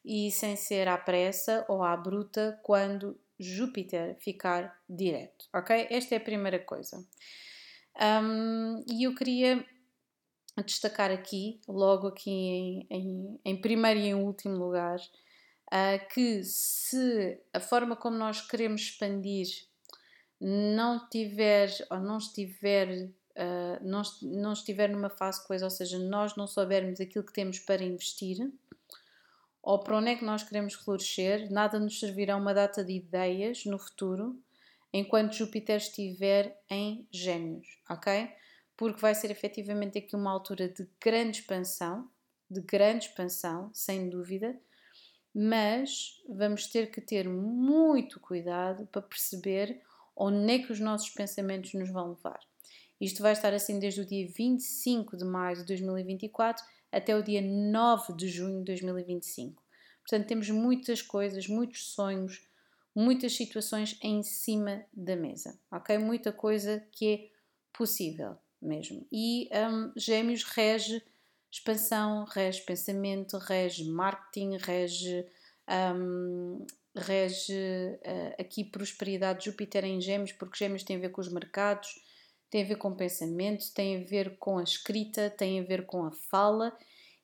e 0.05 0.29
sem 0.31 0.55
ser 0.55 0.87
à 0.87 0.97
pressa 0.97 1.65
ou 1.67 1.83
à 1.83 1.95
bruta 1.95 2.59
quando 2.61 3.17
Júpiter 3.39 4.15
ficar 4.19 4.79
direto, 4.89 5.47
ok? 5.53 5.87
Esta 5.89 6.15
é 6.15 6.17
a 6.17 6.21
primeira 6.21 6.59
coisa. 6.59 7.05
Um, 7.99 8.83
e 8.87 9.03
eu 9.03 9.13
queria 9.15 9.65
destacar 10.65 11.11
aqui, 11.11 11.59
logo 11.67 12.07
aqui 12.07 12.29
em, 12.29 12.87
em, 12.89 13.39
em 13.43 13.61
primeiro 13.61 13.99
e 13.99 14.07
em 14.07 14.13
último 14.15 14.55
lugar, 14.55 14.99
uh, 14.99 16.07
que 16.13 16.43
se 16.43 17.39
a 17.51 17.59
forma 17.59 17.95
como 17.95 18.17
nós 18.17 18.41
queremos 18.41 18.81
expandir 18.81 19.47
não 20.39 21.07
tiver 21.09 21.69
ou 21.89 21.99
não 21.99 22.17
estiver 22.17 23.09
Uh, 23.35 23.83
não, 23.83 24.03
não 24.21 24.53
estiver 24.53 24.87
numa 24.87 25.09
fase 25.09 25.43
coisa, 25.47 25.65
ou 25.65 25.71
seja, 25.71 25.97
nós 25.97 26.35
não 26.35 26.45
soubermos 26.45 27.01
aquilo 27.01 27.25
que 27.25 27.33
temos 27.33 27.57
para 27.57 27.83
investir, 27.83 28.37
ou 29.63 29.79
para 29.79 29.97
onde 29.97 30.09
é 30.09 30.15
que 30.17 30.25
nós 30.25 30.43
queremos 30.43 30.73
florescer, 30.73 31.49
nada 31.49 31.79
nos 31.79 31.97
servirá 31.97 32.35
uma 32.35 32.53
data 32.53 32.83
de 32.83 32.91
ideias 32.91 33.63
no 33.63 33.79
futuro 33.79 34.37
enquanto 34.91 35.33
Júpiter 35.35 35.77
estiver 35.77 36.61
em 36.69 37.07
Gêmeos, 37.09 37.65
ok? 37.89 38.29
Porque 38.75 38.99
vai 38.99 39.15
ser 39.15 39.31
efetivamente 39.31 39.97
aqui 39.97 40.15
uma 40.17 40.31
altura 40.31 40.67
de 40.67 40.85
grande 41.01 41.39
expansão, 41.39 42.09
de 42.51 42.59
grande 42.61 43.05
expansão, 43.05 43.71
sem 43.73 44.09
dúvida, 44.09 44.59
mas 45.33 46.21
vamos 46.27 46.67
ter 46.67 46.91
que 46.91 46.99
ter 46.99 47.27
muito 47.27 48.19
cuidado 48.19 48.85
para 48.87 49.01
perceber 49.01 49.81
onde 50.15 50.53
é 50.53 50.59
que 50.59 50.73
os 50.73 50.79
nossos 50.79 51.09
pensamentos 51.09 51.73
nos 51.73 51.89
vão 51.89 52.09
levar. 52.09 52.39
Isto 52.99 53.23
vai 53.23 53.31
estar 53.31 53.53
assim 53.53 53.79
desde 53.79 54.01
o 54.01 54.05
dia 54.05 54.27
25 54.27 55.17
de 55.17 55.25
maio 55.25 55.55
de 55.55 55.65
2024 55.65 56.63
até 56.93 57.15
o 57.15 57.23
dia 57.23 57.41
9 57.41 58.13
de 58.13 58.27
junho 58.27 58.59
de 58.59 58.65
2025. 58.65 59.61
Portanto, 60.01 60.27
temos 60.27 60.49
muitas 60.49 61.01
coisas, 61.01 61.47
muitos 61.47 61.87
sonhos, 61.93 62.47
muitas 62.95 63.35
situações 63.35 63.97
em 64.01 64.21
cima 64.21 64.83
da 64.93 65.15
mesa, 65.15 65.57
ok? 65.71 65.97
Muita 65.97 66.31
coisa 66.31 66.85
que 66.91 67.13
é 67.13 67.29
possível 67.71 68.37
mesmo. 68.61 69.05
E 69.11 69.49
um, 69.51 69.91
Gêmeos 69.95 70.43
rege 70.43 71.01
expansão, 71.51 72.25
rege 72.25 72.61
pensamento, 72.61 73.37
rege 73.37 73.85
marketing, 73.85 74.57
rege, 74.57 75.25
um, 75.95 76.65
rege 76.95 77.53
uh, 77.53 78.41
aqui 78.41 78.63
prosperidade 78.63 79.45
Júpiter 79.45 79.85
em 79.85 80.01
Gêmeos, 80.01 80.31
porque 80.31 80.57
Gêmeos 80.57 80.83
tem 80.83 80.97
a 80.97 80.99
ver 80.99 81.09
com 81.09 81.21
os 81.21 81.31
mercados, 81.31 82.03
tem 82.53 82.61
a 82.61 82.67
ver 82.67 82.75
com 82.75 82.93
pensamento, 82.93 83.73
tem 83.73 83.97
a 83.97 84.05
ver 84.05 84.37
com 84.37 84.59
a 84.59 84.63
escrita, 84.63 85.27
tem 85.27 85.59
a 85.59 85.63
ver 85.63 85.87
com 85.87 86.05
a 86.05 86.11
fala 86.11 86.71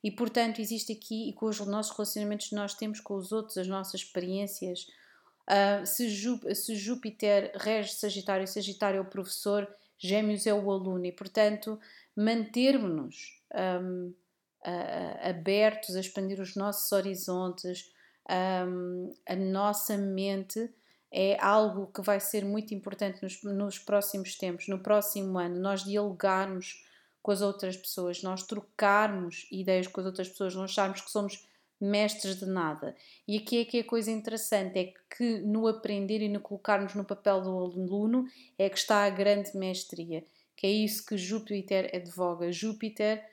e, 0.04 0.10
portanto, 0.10 0.60
existe 0.60 0.92
aqui 0.92 1.30
e 1.30 1.34
com 1.34 1.46
os 1.46 1.60
nossos 1.60 1.96
relacionamentos 1.96 2.50
que 2.50 2.56
nós 2.56 2.74
temos 2.74 3.00
com 3.00 3.14
os 3.14 3.32
outros, 3.32 3.56
as 3.56 3.68
nossas 3.68 4.02
experiências. 4.02 4.88
Uh, 5.48 5.86
se, 5.86 6.10
Jú, 6.10 6.40
se 6.56 6.76
Júpiter 6.76 7.52
rege 7.54 7.94
Sagitário, 7.94 8.48
Sagitário 8.48 8.98
é 8.98 9.02
o 9.02 9.06
professor, 9.06 9.72
Gêmeos 10.00 10.48
é 10.48 10.54
o 10.54 10.72
aluno 10.72 11.06
e, 11.06 11.12
portanto, 11.12 11.80
mantermos-nos 12.16 13.40
um, 13.86 14.12
abertos 15.22 15.96
a 15.96 16.00
expandir 16.00 16.42
os 16.42 16.56
nossos 16.56 16.92
horizontes, 16.92 17.94
um, 18.68 19.14
a 19.28 19.36
nossa 19.36 19.96
mente 19.96 20.74
é 21.12 21.38
algo 21.42 21.88
que 21.88 22.02
vai 22.02 22.20
ser 22.20 22.46
muito 22.46 22.74
importante 22.74 23.22
nos, 23.24 23.42
nos 23.44 23.80
próximos 23.80 24.36
tempos, 24.36 24.68
no 24.68 24.80
próximo 24.80 25.38
ano, 25.38 25.60
nós 25.60 25.84
dialogarmos 25.84 26.86
com 27.22 27.32
as 27.32 27.42
outras 27.42 27.76
pessoas, 27.76 28.22
nós 28.22 28.44
trocarmos 28.44 29.48
ideias 29.52 29.88
com 29.88 30.00
as 30.00 30.06
outras 30.06 30.30
pessoas, 30.30 30.56
não 30.56 30.64
acharmos 30.64 31.02
que 31.02 31.12
somos 31.12 31.46
mestres 31.80 32.38
de 32.38 32.46
nada. 32.46 32.96
E 33.28 33.38
aqui 33.38 33.62
é 33.62 33.66
que 33.66 33.80
a 33.80 33.84
coisa 33.84 34.12
interessante 34.12 34.78
é 34.78 34.94
que 35.16 35.40
no 35.40 35.68
aprender 35.68 36.22
e 36.22 36.30
no 36.30 36.40
colocarmos 36.40 36.94
no 36.94 37.06
papel 37.06 37.42
do 37.42 37.50
aluno 37.50 38.28
é 38.58 38.70
que 38.70 38.78
está 38.78 39.06
a 39.06 39.10
grande 39.10 39.56
mestria, 39.56 40.24
que 40.56 40.68
é 40.68 40.72
isso 40.72 41.06
que 41.06 41.18
Júpiter 41.18 41.90
advoga. 41.96 42.52
Júpiter 42.52 43.24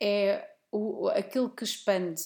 é 0.00 0.48
o, 0.72 1.08
aquele 1.08 1.50
que 1.50 1.64
expande, 1.64 2.22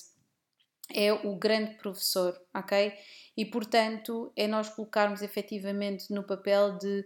é 0.92 1.12
o 1.12 1.36
grande 1.36 1.74
professor, 1.74 2.40
ok? 2.54 2.92
E 3.36 3.44
portanto 3.44 4.32
é 4.36 4.46
nós 4.46 4.68
colocarmos 4.68 5.22
efetivamente 5.22 6.12
no 6.12 6.22
papel 6.22 6.78
de 6.78 7.04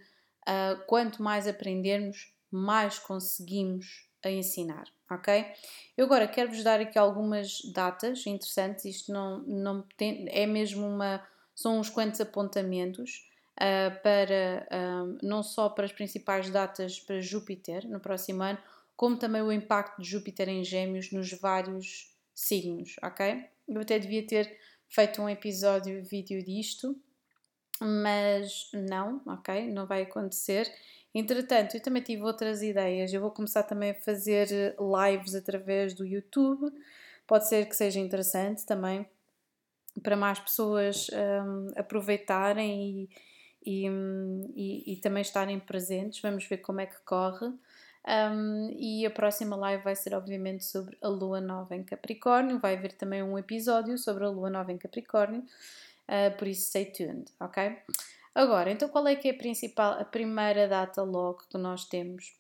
uh, 0.49 0.85
quanto 0.87 1.23
mais 1.23 1.47
aprendermos, 1.47 2.33
mais 2.51 2.99
conseguimos 2.99 4.09
a 4.25 4.31
ensinar, 4.31 4.85
ok? 5.11 5.47
Eu 5.97 6.07
agora 6.07 6.27
quero-vos 6.27 6.63
dar 6.63 6.81
aqui 6.81 6.99
algumas 6.99 7.61
datas 7.73 8.27
interessantes, 8.27 8.85
isto 8.85 9.13
não, 9.13 9.41
não 9.43 9.83
tem, 9.97 10.27
é 10.29 10.47
mesmo 10.47 10.87
uma, 10.87 11.23
são 11.55 11.79
uns 11.79 11.89
quantos 11.89 12.21
apontamentos 12.21 13.29
uh, 13.57 14.03
para, 14.03 14.67
uh, 14.73 15.19
não 15.23 15.43
só 15.43 15.69
para 15.69 15.85
as 15.85 15.93
principais 15.93 16.51
datas 16.51 16.99
para 16.99 17.21
Júpiter 17.21 17.89
no 17.89 18.01
próximo 18.01 18.43
ano, 18.43 18.59
como 18.97 19.17
também 19.17 19.43
o 19.43 19.53
impacto 19.53 20.03
de 20.03 20.09
Júpiter 20.09 20.49
em 20.49 20.65
Gêmeos 20.65 21.13
nos 21.13 21.33
vários 21.33 22.13
signos, 22.35 22.97
ok? 23.03 23.45
Eu 23.69 23.81
até 23.81 23.99
devia 23.99 24.27
ter 24.27 24.59
feito 24.89 25.21
um 25.23 25.29
episódio 25.29 26.03
vídeo 26.05 26.43
disto, 26.43 26.97
mas 27.81 28.71
não, 28.73 29.21
ok? 29.27 29.71
Não 29.71 29.87
vai 29.87 30.03
acontecer. 30.03 30.73
Entretanto, 31.15 31.77
eu 31.77 31.83
também 31.83 32.03
tive 32.03 32.23
outras 32.23 32.63
ideias. 32.63 33.13
Eu 33.13 33.21
vou 33.21 33.31
começar 33.31 33.63
também 33.63 33.91
a 33.91 33.95
fazer 33.95 34.77
lives 34.79 35.35
através 35.35 35.95
do 35.95 36.05
YouTube. 36.05 36.73
Pode 37.27 37.49
ser 37.49 37.67
que 37.67 37.77
seja 37.77 38.01
interessante 38.01 38.65
também 38.65 39.07
para 40.03 40.17
mais 40.17 40.39
pessoas 40.39 41.09
um, 41.11 41.69
aproveitarem 41.77 43.09
e, 43.65 43.85
e, 43.85 43.87
e, 44.55 44.93
e, 44.93 44.97
também 44.97 45.23
estarem 45.23 45.59
presentes. 45.59 46.21
Vamos 46.21 46.45
ver 46.45 46.59
como 46.59 46.81
é 46.81 46.87
que 46.87 47.01
corre. 47.05 47.53
Um, 48.09 48.71
e 48.79 49.05
a 49.05 49.11
próxima 49.11 49.55
live 49.55 49.85
vai 49.85 49.95
ser, 49.95 50.15
obviamente, 50.15 50.65
sobre 50.65 50.97
a 51.03 51.09
Lua 51.09 51.43
Nova 51.43 51.77
em 51.77 51.85
Capricórnio. 51.85 52.59
Vai 52.59 52.75
haver 52.75 52.93
também 52.93 53.23
um 53.23 53.37
episódio 53.37 53.99
sobre 53.99 54.25
a 54.25 54.31
Lua 54.31 54.49
Nova 54.49 54.73
em 54.73 54.79
Capricórnio. 54.79 55.45
Uh, 56.09 56.35
por 56.39 56.49
isso, 56.49 56.69
stay 56.69 56.87
tuned, 56.87 57.31
ok? 57.39 57.77
Agora, 58.35 58.71
então 58.71 58.89
qual 58.89 59.07
é 59.07 59.15
que 59.15 59.29
é 59.29 59.33
a 59.33 59.37
principal, 59.37 60.01
a 60.01 60.05
primeira 60.05 60.67
data 60.67 61.03
logo 61.03 61.45
que 61.51 61.59
nós 61.59 61.85
temos? 61.85 62.35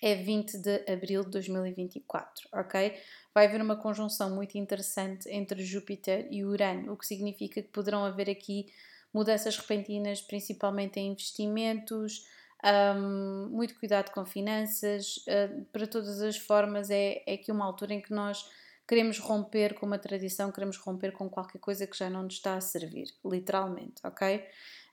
É 0.00 0.14
20 0.14 0.58
de 0.58 0.92
abril 0.92 1.24
de 1.24 1.30
2024, 1.30 2.48
ok? 2.52 2.96
Vai 3.34 3.46
haver 3.46 3.60
uma 3.60 3.76
conjunção 3.76 4.30
muito 4.34 4.56
interessante 4.56 5.28
entre 5.30 5.64
Júpiter 5.64 6.28
e 6.30 6.44
Urano, 6.44 6.92
o 6.92 6.96
que 6.96 7.06
significa 7.06 7.62
que 7.62 7.68
poderão 7.68 8.04
haver 8.04 8.30
aqui 8.30 8.70
mudanças 9.12 9.56
repentinas, 9.56 10.20
principalmente 10.20 11.00
em 11.00 11.12
investimentos, 11.12 12.26
um, 12.64 13.48
muito 13.50 13.78
cuidado 13.78 14.10
com 14.12 14.24
finanças, 14.24 15.18
uh, 15.28 15.64
para 15.72 15.86
todas 15.86 16.20
as 16.20 16.36
formas, 16.36 16.90
é, 16.90 17.22
é 17.26 17.36
que 17.36 17.52
uma 17.52 17.64
altura 17.64 17.94
em 17.94 18.00
que 18.00 18.12
nós 18.12 18.48
queremos 18.86 19.18
romper 19.18 19.74
com 19.74 19.86
uma 19.86 19.98
tradição, 19.98 20.52
queremos 20.52 20.76
romper 20.76 21.12
com 21.12 21.28
qualquer 21.28 21.58
coisa 21.58 21.86
que 21.86 21.96
já 21.96 22.08
não 22.08 22.22
nos 22.22 22.34
está 22.34 22.54
a 22.54 22.60
servir, 22.60 23.08
literalmente, 23.24 24.00
ok? 24.04 24.38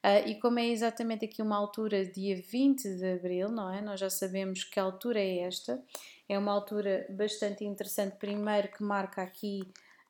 Uh, 0.04 0.28
e 0.28 0.40
como 0.40 0.60
é 0.60 0.68
exatamente 0.68 1.26
aqui 1.26 1.42
uma 1.42 1.56
altura, 1.56 2.06
dia 2.06 2.36
20 2.36 2.96
de 2.96 3.14
abril, 3.14 3.50
não 3.50 3.72
é? 3.72 3.82
Nós 3.82 4.00
já 4.00 4.10
sabemos 4.10 4.64
que 4.64 4.80
altura 4.80 5.20
é 5.20 5.40
esta. 5.40 5.82
É 6.28 6.38
uma 6.38 6.52
altura 6.52 7.06
bastante 7.10 7.64
interessante, 7.64 8.18
primeiro 8.18 8.68
que 8.70 8.84
marca 8.84 9.22
aqui 9.22 9.62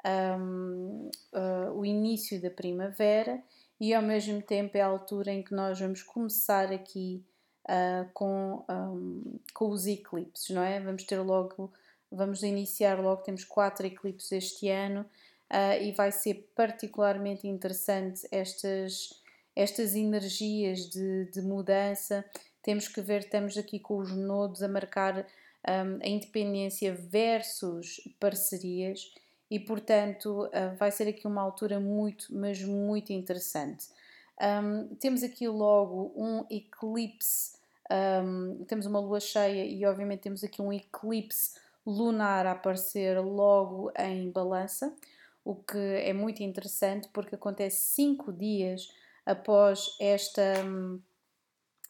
um, 0.06 1.10
uh, 1.10 1.12
ah, 1.34 1.72
o 1.74 1.86
início 1.86 2.42
da 2.42 2.50
primavera 2.50 3.42
e 3.80 3.94
ao 3.94 4.02
mesmo 4.02 4.42
tempo 4.42 4.78
é 4.78 4.82
a 4.82 4.88
altura 4.88 5.32
em 5.32 5.44
que 5.44 5.54
nós 5.54 5.80
vamos 5.80 6.04
começar 6.04 6.72
aqui 6.72 7.24
uh, 7.70 8.10
com, 8.14 8.64
um, 8.70 9.40
com 9.54 9.70
os 9.70 9.86
eclipses, 9.88 10.50
não 10.50 10.64
é? 10.64 10.80
Vamos 10.80 11.04
ter 11.04 11.20
logo, 11.20 11.72
vamos 12.12 12.44
iniciar 12.44 13.00
logo, 13.00 13.24
temos 13.24 13.44
quatro 13.44 13.86
eclipses 13.86 14.32
este 14.32 14.70
ano 14.70 15.02
uh, 15.52 15.82
e 15.82 15.92
vai 15.92 16.12
ser 16.12 16.50
particularmente 16.56 17.48
interessante 17.48 18.28
estas 18.32 19.22
estas 19.56 19.96
energias 19.96 20.90
de, 20.90 21.26
de 21.26 21.42
mudança. 21.42 22.26
Temos 22.62 22.88
que 22.88 23.02
ver, 23.02 23.20
estamos 23.20 23.58
aqui 23.58 23.80
com 23.80 23.98
os 23.98 24.12
nodos 24.12 24.64
a 24.64 24.68
marcar 24.68 25.20
um, 25.20 26.00
a 26.02 26.08
independência 26.08 26.94
versus 26.94 28.02
parcerias 28.20 29.14
e, 29.50 29.60
portanto, 29.60 30.46
uh, 30.46 30.76
vai 30.78 30.92
ser 30.92 31.08
aqui 31.08 31.28
uma 31.28 31.42
altura 31.42 31.80
muito, 31.80 32.28
mas 32.32 32.62
muito 32.64 33.14
interessante. 33.14 33.88
Um, 34.42 34.96
temos 34.96 35.24
aqui 35.24 35.48
logo 35.48 36.12
um 36.16 36.46
eclipse, 36.50 37.58
um, 37.92 38.64
temos 38.66 38.86
uma 38.86 39.00
lua 39.00 39.20
cheia 39.20 39.66
e, 39.66 39.86
obviamente, 39.86 40.22
temos 40.22 40.44
aqui 40.44 40.62
um 40.62 40.74
eclipse 40.74 41.60
lunar 41.86 42.46
a 42.46 42.52
aparecer 42.52 43.20
logo 43.20 43.92
em 43.98 44.32
balança, 44.32 44.94
o 45.44 45.56
que 45.56 45.78
é 45.78 46.14
muito 46.14 46.42
interessante 46.42 47.10
porque 47.12 47.36
acontece 47.36 47.94
cinco 47.94 48.32
dias 48.32 48.88
após 49.26 49.96
esta, 50.00 50.42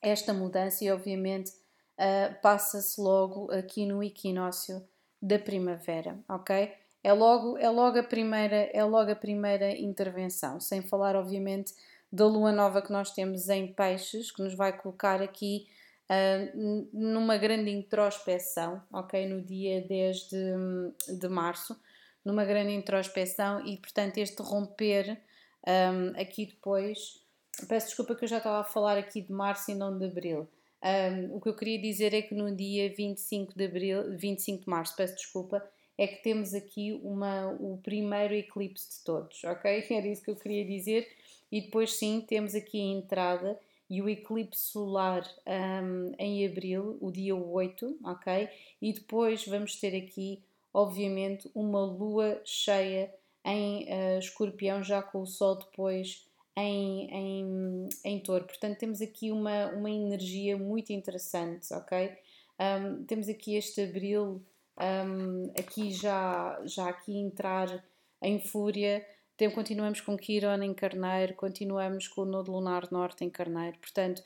esta 0.01 0.33
mudança 0.33 0.83
e 0.83 0.91
obviamente 0.91 1.51
uh, 1.51 2.41
passa-se 2.41 3.00
logo 3.00 3.51
aqui 3.51 3.85
no 3.85 4.03
equinócio 4.03 4.83
da 5.21 5.39
primavera, 5.39 6.19
ok? 6.27 6.73
É 7.03 7.13
logo, 7.13 7.57
é 7.57 7.69
logo 7.69 8.00
a 8.00 8.03
primeira, 8.03 8.69
é 8.73 8.83
logo 8.83 9.12
a 9.12 9.15
primeira 9.15 9.71
intervenção, 9.71 10.59
sem 10.59 10.81
falar 10.81 11.15
obviamente 11.15 11.73
da 12.13 12.25
lua 12.27 12.51
nova 12.51 12.82
que 12.82 12.91
nós 12.91 13.12
temos 13.12 13.50
em 13.50 13.74
peixes, 13.74 14.32
que 14.32 14.41
nos 14.41 14.53
vai 14.53 14.77
colocar 14.77 15.22
aqui 15.22 15.67
uh, 16.10 16.88
numa 16.93 17.38
grande 17.38 17.72
introspeção, 17.72 18.82
ok? 18.91 19.27
No 19.27 19.41
dia 19.41 19.82
10 19.82 20.17
de, 20.29 21.17
de 21.20 21.27
março, 21.27 21.75
numa 22.24 22.46
grande 22.46 22.72
introspeção 22.72 23.65
e 23.65 23.75
portanto 23.77 24.17
este 24.17 24.41
romper 24.41 25.20
um, 25.67 26.22
aqui 26.22 26.46
depois 26.46 27.24
Peço 27.67 27.88
desculpa 27.88 28.15
que 28.15 28.24
eu 28.24 28.27
já 28.27 28.38
estava 28.38 28.60
a 28.60 28.63
falar 28.63 28.98
aqui 28.98 29.22
de 29.22 29.32
março 29.32 29.72
e 29.72 29.75
não 29.75 29.98
de 29.98 30.05
abril. 30.05 30.48
Um, 30.84 31.36
o 31.36 31.41
que 31.41 31.48
eu 31.48 31.55
queria 31.55 31.79
dizer 31.79 32.13
é 32.13 32.22
que 32.22 32.34
no 32.34 32.53
dia 32.53 32.91
25 32.93 33.55
de 33.55 33.65
abril, 33.65 34.17
25 34.17 34.63
de 34.63 34.70
março, 34.70 34.96
peço 34.96 35.15
desculpa, 35.15 35.63
é 35.98 36.08
que 36.08 36.22
temos 36.24 36.53
aqui 36.53 37.00
uma, 37.03 37.51
o 37.60 37.77
primeiro 37.77 38.34
eclipse 38.34 38.98
de 38.98 39.05
todos, 39.05 39.43
ok? 39.43 39.86
Era 39.89 40.08
isso 40.08 40.24
que 40.24 40.32
eu 40.32 40.36
queria 40.36 40.65
dizer. 40.65 41.08
E 41.53 41.62
depois 41.62 41.93
sim, 41.93 42.19
temos 42.19 42.55
aqui 42.55 42.81
a 42.81 42.98
entrada 42.98 43.60
e 43.88 44.01
o 44.01 44.10
eclipse 44.10 44.60
solar 44.60 45.24
um, 45.45 46.12
em 46.17 46.48
abril, 46.48 46.98
o 47.00 47.12
dia 47.12 47.36
8, 47.36 48.00
ok? 48.03 48.50
E 48.81 48.91
depois 48.91 49.45
vamos 49.45 49.75
ter 49.75 49.95
aqui, 49.95 50.41
obviamente, 50.74 51.51
uma 51.53 51.86
lua 51.86 52.41
cheia 52.43 53.13
em 53.45 53.83
uh, 53.83 54.17
escorpião, 54.17 54.81
já 54.81 55.03
com 55.03 55.22
o 55.22 55.27
sol 55.27 55.60
depois 55.60 56.25
em, 56.57 57.07
em, 57.12 57.89
em 58.03 58.19
touro. 58.19 58.45
Portanto, 58.45 58.79
temos 58.79 59.00
aqui 59.00 59.31
uma, 59.31 59.67
uma 59.74 59.91
energia 59.91 60.57
muito 60.57 60.91
interessante, 60.91 61.72
ok? 61.72 62.17
Um, 62.60 63.03
temos 63.03 63.29
aqui 63.29 63.57
este 63.57 63.81
abril, 63.81 64.41
um, 64.75 65.51
aqui 65.55 65.91
já, 65.91 66.60
já 66.65 66.89
aqui 66.89 67.15
entrar 67.15 67.86
em 68.24 68.39
fúria. 68.39 69.05
Continuamos 69.51 70.01
com 70.01 70.17
Quiron 70.17 70.62
em 70.62 70.73
Carneiro, 70.73 71.33
continuamos 71.35 72.07
com 72.07 72.21
o 72.21 72.25
Nodo 72.25 72.51
Lunar 72.51 72.91
Norte 72.91 73.23
em 73.23 73.29
Carneiro. 73.29 73.77
Portanto, 73.79 74.21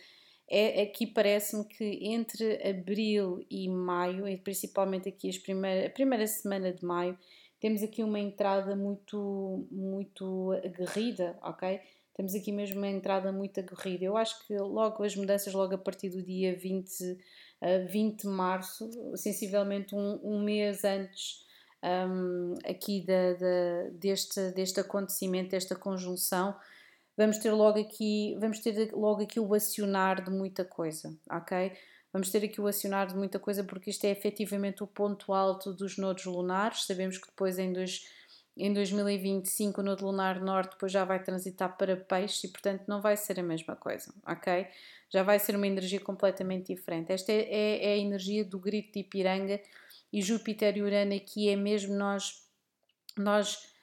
é, 0.49 0.81
aqui 0.81 1.05
parece-me 1.05 1.65
que 1.65 1.83
entre 2.07 2.61
abril 2.67 3.45
e 3.49 3.67
maio, 3.67 4.27
e 4.27 4.37
principalmente 4.37 5.09
aqui 5.09 5.29
a 5.29 5.89
primeira 5.89 6.27
semana 6.27 6.71
de 6.71 6.85
maio, 6.85 7.17
temos 7.59 7.81
aqui 7.83 8.03
uma 8.03 8.19
entrada 8.19 8.75
muito, 8.75 9.67
muito 9.71 10.53
aguerrida, 10.63 11.37
ok? 11.41 11.79
Temos 12.13 12.33
aqui 12.33 12.51
mesmo 12.51 12.77
uma 12.77 12.87
entrada 12.87 13.31
muito 13.31 13.59
aguerrida. 13.59 14.05
Eu 14.05 14.17
acho 14.17 14.45
que 14.45 14.55
logo 14.57 15.03
as 15.03 15.15
mudanças, 15.15 15.53
logo 15.53 15.75
a 15.75 15.77
partir 15.77 16.09
do 16.09 16.21
dia 16.21 16.55
20, 16.55 17.17
20 17.89 18.21
de 18.21 18.27
março, 18.27 18.89
sensivelmente 19.15 19.93
um, 19.95 20.19
um 20.23 20.43
mês 20.43 20.83
antes 20.83 21.46
um, 21.83 22.53
aqui 22.65 23.05
da, 23.05 23.33
deste, 23.91 24.51
deste 24.51 24.79
acontecimento, 24.79 25.51
desta 25.51 25.75
conjunção, 25.75 26.55
vamos 27.15 27.37
ter 27.37 27.51
logo 27.51 27.79
aqui, 27.79 28.35
vamos 28.39 28.59
ter 28.59 28.91
logo 28.93 29.23
aqui 29.23 29.39
o 29.39 29.53
acionar 29.53 30.23
de 30.23 30.31
muita 30.31 30.63
coisa, 30.65 31.15
ok? 31.29 31.71
Vamos 32.11 32.31
ter 32.31 32.43
aqui 32.43 32.59
o 32.59 32.67
acionar 32.67 33.07
de 33.07 33.15
muita 33.15 33.37
coisa 33.37 33.63
porque 33.63 33.89
isto 33.89 34.05
é 34.05 34.09
efetivamente 34.09 34.83
o 34.83 34.87
ponto 34.87 35.33
alto 35.33 35.73
dos 35.73 35.97
nodos 35.97 36.25
lunares. 36.25 36.85
Sabemos 36.85 37.17
que 37.17 37.27
depois 37.27 37.59
em, 37.59 37.73
dois, 37.73 38.07
em 38.55 38.73
2025 38.73 39.81
o 39.81 39.83
nodo 39.83 40.05
lunar 40.05 40.41
norte 40.41 40.71
depois 40.71 40.91
já 40.91 41.03
vai 41.03 41.21
transitar 41.21 41.77
para 41.77 41.97
peixe 41.97 42.47
e 42.47 42.49
portanto 42.49 42.85
não 42.87 43.01
vai 43.01 43.17
ser 43.17 43.39
a 43.39 43.43
mesma 43.43 43.75
coisa, 43.75 44.13
ok? 44.25 44.67
Já 45.09 45.21
vai 45.21 45.37
ser 45.37 45.55
uma 45.55 45.67
energia 45.67 45.99
completamente 45.99 46.73
diferente. 46.73 47.11
Esta 47.11 47.31
é, 47.31 47.41
é, 47.41 47.85
é 47.85 47.93
a 47.93 47.97
energia 47.97 48.43
do 48.43 48.57
grito 48.57 48.93
de 48.93 48.99
Ipiranga 48.99 49.61
e 50.11 50.21
Júpiter 50.21 50.77
e 50.77 50.81
Urano 50.81 51.13
aqui 51.13 51.49
é 51.49 51.55
mesmo 51.55 51.95
nós 51.95 52.45
nós 53.17 53.75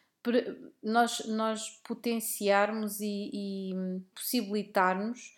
nós, 0.82 1.26
nós 1.26 1.68
potenciarmos 1.84 2.98
e, 3.00 3.30
e 3.32 3.74
possibilitarmos 4.14 5.34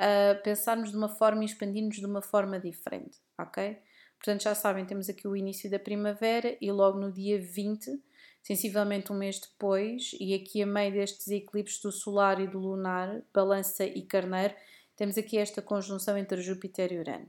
uh, 0.00 0.42
pensarmos 0.42 0.90
de 0.90 0.96
uma 0.96 1.08
forma 1.08 1.42
e 1.42 1.46
expandirmos 1.46 1.96
de 1.96 2.06
uma 2.06 2.22
forma 2.22 2.58
diferente, 2.58 3.18
ok? 3.38 3.78
Portanto, 4.16 4.42
já 4.42 4.54
sabem, 4.54 4.84
temos 4.84 5.08
aqui 5.08 5.26
o 5.26 5.36
início 5.36 5.70
da 5.70 5.78
primavera 5.78 6.56
e 6.60 6.70
logo 6.70 6.98
no 6.98 7.12
dia 7.12 7.40
20, 7.40 8.02
sensivelmente 8.42 9.12
um 9.12 9.16
mês 9.16 9.38
depois, 9.38 10.14
e 10.20 10.34
aqui 10.34 10.62
a 10.62 10.66
meio 10.66 10.92
destes 10.92 11.28
eclipses 11.28 11.80
do 11.80 11.90
solar 11.90 12.40
e 12.40 12.46
do 12.46 12.58
lunar, 12.58 13.22
balança 13.32 13.84
e 13.84 14.02
carneiro, 14.02 14.54
temos 14.96 15.16
aqui 15.16 15.38
esta 15.38 15.62
conjunção 15.62 16.18
entre 16.18 16.42
Júpiter 16.42 16.92
e 16.92 16.98
Urano. 16.98 17.28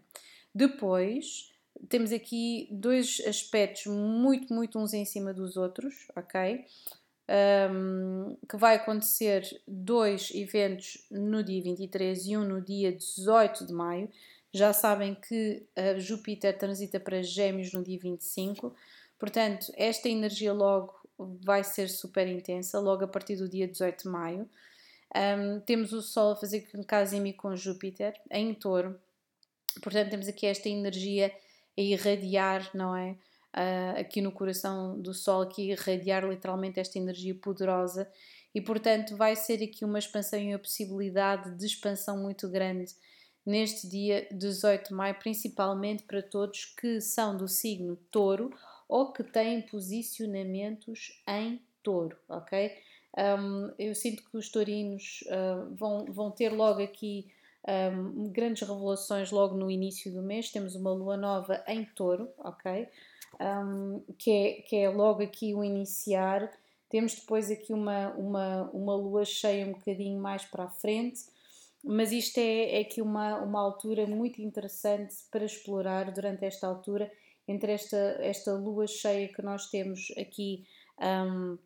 Depois, 0.53 1.50
temos 1.89 2.11
aqui 2.11 2.67
dois 2.71 3.21
aspectos 3.25 3.85
muito, 3.87 4.53
muito 4.53 4.79
uns 4.79 4.93
em 4.93 5.05
cima 5.05 5.33
dos 5.33 5.57
outros, 5.57 6.07
ok? 6.15 6.65
Um, 7.29 8.35
que 8.47 8.57
vai 8.57 8.75
acontecer 8.75 9.61
dois 9.67 10.31
eventos 10.33 11.05
no 11.09 11.43
dia 11.43 11.61
23 11.61 12.25
e 12.27 12.37
um 12.37 12.43
no 12.43 12.61
dia 12.61 12.91
18 12.91 13.65
de 13.65 13.73
maio. 13.73 14.09
Já 14.53 14.73
sabem 14.73 15.15
que 15.15 15.63
Júpiter 15.97 16.57
transita 16.57 16.99
para 16.99 17.23
Gêmeos 17.23 17.71
no 17.71 17.81
dia 17.81 17.97
25, 17.97 18.75
portanto, 19.17 19.71
esta 19.77 20.09
energia 20.09 20.51
logo 20.51 20.93
vai 21.17 21.63
ser 21.63 21.87
super 21.87 22.27
intensa, 22.27 22.79
logo 22.79 23.05
a 23.05 23.07
partir 23.07 23.37
do 23.37 23.47
dia 23.47 23.67
18 23.67 24.03
de 24.03 24.09
maio. 24.09 24.49
Um, 25.15 25.59
temos 25.61 25.93
o 25.93 26.01
Sol 26.01 26.33
a 26.33 26.35
fazer 26.35 26.67
casimi 26.85 27.33
com 27.33 27.55
Júpiter 27.55 28.13
em 28.29 28.53
touro, 28.53 28.99
portanto, 29.81 30.09
temos 30.09 30.27
aqui 30.27 30.45
esta 30.45 30.67
energia 30.67 31.31
a 31.81 31.85
irradiar, 31.85 32.69
não 32.73 32.95
é? 32.95 33.17
Uh, 33.53 33.99
aqui 33.99 34.21
no 34.21 34.31
coração 34.31 34.99
do 34.99 35.13
Sol, 35.13 35.41
aqui 35.41 35.71
irradiar 35.71 36.25
literalmente 36.25 36.79
esta 36.79 36.97
energia 36.97 37.35
poderosa 37.35 38.09
e, 38.55 38.61
portanto, 38.61 39.17
vai 39.17 39.35
ser 39.35 39.61
aqui 39.61 39.83
uma 39.83 39.99
expansão 39.99 40.39
e 40.39 40.53
uma 40.53 40.59
possibilidade 40.59 41.57
de 41.57 41.65
expansão 41.65 42.17
muito 42.17 42.47
grande 42.47 42.85
neste 43.45 43.87
dia 43.87 44.27
18 44.31 44.89
de 44.89 44.93
maio, 44.93 45.15
principalmente 45.15 46.03
para 46.03 46.21
todos 46.21 46.65
que 46.65 47.01
são 47.01 47.35
do 47.35 47.47
signo 47.47 47.97
touro 48.09 48.53
ou 48.87 49.11
que 49.11 49.23
têm 49.23 49.61
posicionamentos 49.61 51.21
em 51.27 51.61
touro, 51.81 52.17
ok? 52.29 52.71
Um, 53.17 53.73
eu 53.77 53.93
sinto 53.95 54.23
que 54.29 54.37
os 54.37 54.49
taurinos 54.49 55.23
uh, 55.27 55.75
vão, 55.75 56.05
vão 56.05 56.31
ter 56.31 56.49
logo 56.49 56.81
aqui 56.81 57.27
um, 57.67 58.29
grandes 58.29 58.67
revelações 58.67 59.31
logo 59.31 59.55
no 59.55 59.69
início 59.69 60.11
do 60.11 60.21
mês. 60.21 60.51
Temos 60.51 60.75
uma 60.75 60.91
lua 60.91 61.17
nova 61.17 61.63
em 61.67 61.85
touro, 61.85 62.29
ok? 62.39 62.87
Um, 63.39 64.01
que, 64.17 64.31
é, 64.31 64.51
que 64.61 64.75
é 64.75 64.89
logo 64.89 65.21
aqui 65.21 65.53
o 65.53 65.63
iniciar. 65.63 66.51
Temos 66.89 67.15
depois 67.15 67.49
aqui 67.49 67.73
uma, 67.73 68.09
uma, 68.09 68.69
uma 68.71 68.95
lua 68.95 69.25
cheia 69.25 69.65
um 69.65 69.71
bocadinho 69.71 70.19
mais 70.19 70.43
para 70.45 70.65
a 70.65 70.69
frente, 70.69 71.21
mas 71.83 72.11
isto 72.11 72.37
é, 72.37 72.77
é 72.77 72.81
aqui 72.81 73.01
uma, 73.01 73.37
uma 73.37 73.59
altura 73.59 74.05
muito 74.05 74.41
interessante 74.41 75.15
para 75.31 75.45
explorar 75.45 76.11
durante 76.11 76.45
esta 76.45 76.67
altura, 76.67 77.11
entre 77.47 77.71
esta, 77.71 77.97
esta 78.19 78.53
lua 78.53 78.85
cheia 78.87 79.27
que 79.29 79.41
nós 79.41 79.69
temos 79.69 80.11
aqui 80.17 80.65
um, 80.99 81.57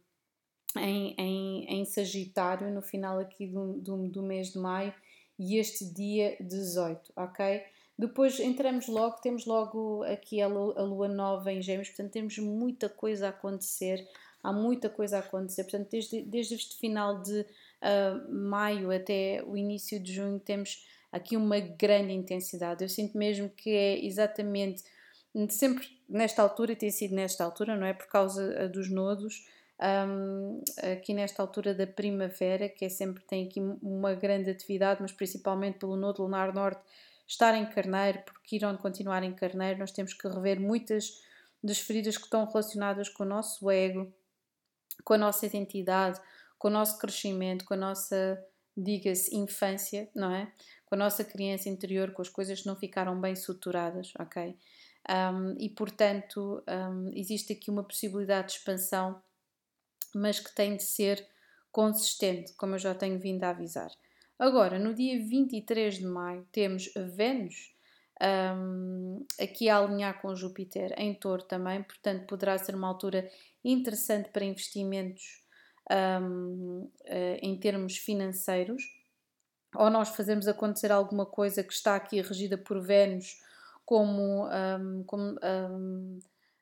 em, 0.77 1.15
em, 1.17 1.65
em 1.65 1.85
Sagitário, 1.85 2.71
no 2.71 2.81
final 2.81 3.19
aqui 3.19 3.47
do, 3.47 3.73
do, 3.73 4.07
do 4.07 4.23
mês 4.23 4.51
de 4.51 4.59
maio, 4.59 4.93
e 5.37 5.57
este 5.57 5.85
dia 5.85 6.37
18, 6.39 7.11
ok? 7.15 7.63
Depois 7.97 8.39
entramos 8.39 8.87
logo, 8.87 9.17
temos 9.21 9.45
logo 9.45 10.03
aqui 10.03 10.41
a 10.41 10.47
lua, 10.47 11.07
nova 11.07 11.51
em 11.51 11.61
Gêmeos, 11.61 11.89
portanto 11.89 12.11
temos 12.11 12.37
muita 12.37 12.89
coisa 12.89 13.27
a 13.27 13.29
acontecer, 13.29 14.05
há 14.43 14.51
muita 14.51 14.89
coisa 14.89 15.17
a 15.17 15.19
acontecer, 15.21 15.63
portanto 15.63 15.89
desde, 15.89 16.21
desde 16.23 16.55
este 16.55 16.77
final 16.77 17.21
de 17.21 17.41
uh, 17.41 18.33
maio 18.33 18.91
até 18.91 19.41
o 19.47 19.55
início 19.55 19.99
de 19.99 20.13
junho 20.13 20.39
temos 20.39 20.85
aqui 21.11 21.37
uma 21.37 21.59
grande 21.59 22.11
intensidade. 22.11 22.83
Eu 22.83 22.89
sinto 22.89 23.17
mesmo 23.17 23.49
que 23.49 23.69
é 23.69 24.05
exatamente 24.05 24.83
sempre 25.49 25.87
nesta 26.07 26.41
altura, 26.41 26.75
tem 26.75 26.91
sido 26.91 27.15
nesta 27.15 27.43
altura, 27.43 27.75
não 27.75 27.85
é? 27.85 27.93
Por 27.93 28.07
causa 28.07 28.63
ah, 28.63 28.67
dos 28.67 28.89
nodos, 28.89 29.47
um, 29.81 30.63
aqui 30.93 31.13
nesta 31.13 31.41
altura 31.41 31.73
da 31.73 31.85
primavera, 31.85 32.69
que 32.69 32.85
é 32.85 32.89
sempre 32.89 33.23
tem 33.23 33.45
aqui 33.47 33.59
uma 33.59 34.13
grande 34.13 34.49
atividade, 34.49 35.01
mas 35.01 35.11
principalmente 35.11 35.79
pelo 35.79 35.95
Nodo 35.95 36.23
Lunar 36.23 36.53
Norte 36.53 36.81
estar 37.27 37.55
em 37.55 37.65
Carneiro, 37.65 38.19
porque 38.23 38.55
irão 38.55 38.75
continuar 38.77 39.23
em 39.23 39.33
Carneiro, 39.33 39.79
nós 39.79 39.91
temos 39.91 40.13
que 40.13 40.27
rever 40.27 40.59
muitas 40.59 41.21
das 41.63 41.79
feridas 41.79 42.17
que 42.17 42.25
estão 42.25 42.45
relacionadas 42.45 43.09
com 43.09 43.23
o 43.23 43.27
nosso 43.27 43.69
ego, 43.69 44.13
com 45.03 45.13
a 45.15 45.17
nossa 45.17 45.45
identidade, 45.45 46.21
com 46.57 46.67
o 46.67 46.71
nosso 46.71 46.97
crescimento, 46.99 47.65
com 47.65 47.73
a 47.73 47.77
nossa, 47.77 48.41
diga-se, 48.77 49.35
infância, 49.35 50.09
não 50.15 50.31
é? 50.31 50.51
Com 50.85 50.95
a 50.95 50.97
nossa 50.97 51.23
criança 51.23 51.67
interior, 51.67 52.11
com 52.11 52.21
as 52.21 52.29
coisas 52.29 52.61
que 52.61 52.67
não 52.67 52.75
ficaram 52.75 53.19
bem 53.19 53.35
suturadas, 53.35 54.13
ok? 54.19 54.55
Um, 55.09 55.55
e 55.59 55.69
portanto, 55.69 56.63
um, 56.67 57.11
existe 57.13 57.53
aqui 57.53 57.69
uma 57.69 57.83
possibilidade 57.83 58.47
de 58.47 58.53
expansão 58.53 59.21
mas 60.17 60.39
que 60.39 60.53
tem 60.55 60.77
de 60.77 60.83
ser 60.83 61.27
consistente, 61.71 62.53
como 62.53 62.75
eu 62.75 62.79
já 62.79 62.95
tenho 62.95 63.19
vindo 63.19 63.43
a 63.43 63.49
avisar. 63.49 63.91
Agora, 64.39 64.79
no 64.79 64.93
dia 64.93 65.19
23 65.19 65.95
de 65.95 66.05
maio, 66.05 66.47
temos 66.51 66.91
Vênus 67.15 67.73
um, 68.57 69.25
aqui 69.39 69.67
a 69.67 69.77
alinhar 69.77 70.21
com 70.21 70.35
Júpiter 70.35 70.93
em 70.97 71.13
touro 71.13 71.43
também, 71.43 71.83
portanto, 71.83 72.25
poderá 72.27 72.57
ser 72.57 72.75
uma 72.75 72.87
altura 72.87 73.29
interessante 73.63 74.29
para 74.29 74.45
investimentos 74.45 75.43
um, 75.91 76.89
eh, 77.05 77.39
em 77.41 77.59
termos 77.59 77.97
financeiros, 77.97 78.83
ou 79.75 79.89
nós 79.89 80.09
fazemos 80.09 80.47
acontecer 80.47 80.91
alguma 80.91 81.25
coisa 81.25 81.63
que 81.63 81.73
está 81.73 81.95
aqui 81.95 82.21
regida 82.21 82.57
por 82.57 82.81
Vênus, 82.81 83.41
como, 83.85 84.47
um, 84.47 85.03
como 85.03 85.37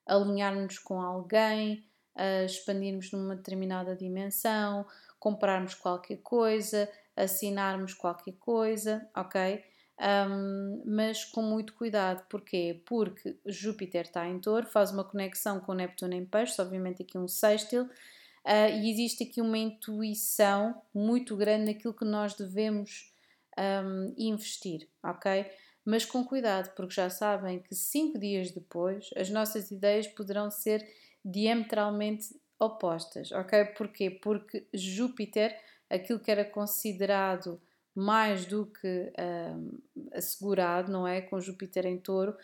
alinharmos 0.05 0.79
com 0.79 0.99
alguém, 0.99 1.85
a 2.15 2.43
expandirmos 2.43 3.11
numa 3.11 3.35
determinada 3.35 3.95
dimensão, 3.95 4.85
comprarmos 5.19 5.73
qualquer 5.73 6.17
coisa, 6.17 6.89
assinarmos 7.15 7.93
qualquer 7.93 8.33
coisa, 8.33 9.07
ok? 9.15 9.63
Um, 9.99 10.83
mas 10.85 11.23
com 11.23 11.41
muito 11.41 11.73
cuidado, 11.73 12.25
porquê? 12.27 12.81
Porque 12.85 13.37
Júpiter 13.45 14.01
está 14.01 14.27
em 14.27 14.39
touro, 14.39 14.65
faz 14.65 14.91
uma 14.91 15.03
conexão 15.03 15.59
com 15.59 15.73
Neptuno 15.73 16.13
em 16.13 16.25
peixe, 16.25 16.61
obviamente 16.61 17.03
aqui 17.03 17.17
um 17.17 17.27
sextil, 17.27 17.83
uh, 17.83 18.69
e 18.73 18.91
existe 18.91 19.23
aqui 19.23 19.39
uma 19.39 19.57
intuição 19.57 20.81
muito 20.93 21.37
grande 21.37 21.71
naquilo 21.71 21.93
que 21.93 22.05
nós 22.05 22.33
devemos 22.33 23.13
um, 23.57 24.13
investir, 24.17 24.87
ok? 25.03 25.45
Mas 25.85 26.05
com 26.05 26.23
cuidado, 26.23 26.73
porque 26.75 26.93
já 26.93 27.09
sabem 27.09 27.59
que 27.59 27.75
cinco 27.75 28.17
dias 28.17 28.51
depois 28.51 29.09
as 29.15 29.29
nossas 29.29 29.69
ideias 29.69 30.07
poderão 30.07 30.49
ser 30.49 30.85
diametralmente 31.23 32.35
opostas, 32.59 33.31
ok? 33.31 33.65
Porquê? 33.65 34.09
Porque 34.09 34.65
Júpiter, 34.73 35.57
aquilo 35.89 36.19
que 36.19 36.31
era 36.31 36.45
considerado 36.45 37.61
mais 37.95 38.45
do 38.45 38.65
que 38.65 39.13
um, 39.19 39.79
assegurado, 40.13 40.91
não 40.91 41.07
é? 41.07 41.21
Com 41.21 41.39
Júpiter 41.39 41.85
em 41.85 41.97
touro, 41.97 42.35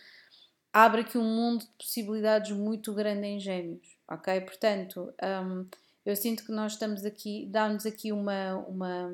abre 0.71 1.01
aqui 1.01 1.17
um 1.17 1.23
mundo 1.23 1.61
de 1.61 1.71
possibilidades 1.77 2.51
muito 2.51 2.93
grande 2.93 3.25
em 3.25 3.39
gêmeos, 3.39 3.97
ok? 4.07 4.41
Portanto, 4.41 5.13
um, 5.43 5.65
eu 6.05 6.15
sinto 6.15 6.45
que 6.45 6.51
nós 6.51 6.73
estamos 6.73 7.03
aqui, 7.03 7.47
dá-nos 7.47 7.85
aqui 7.85 8.11
uma, 8.11 8.55
uma, 8.67 9.13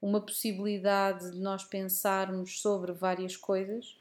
uma 0.00 0.20
possibilidade 0.20 1.32
de 1.32 1.38
nós 1.38 1.64
pensarmos 1.64 2.60
sobre 2.60 2.92
várias 2.92 3.36
coisas, 3.36 3.96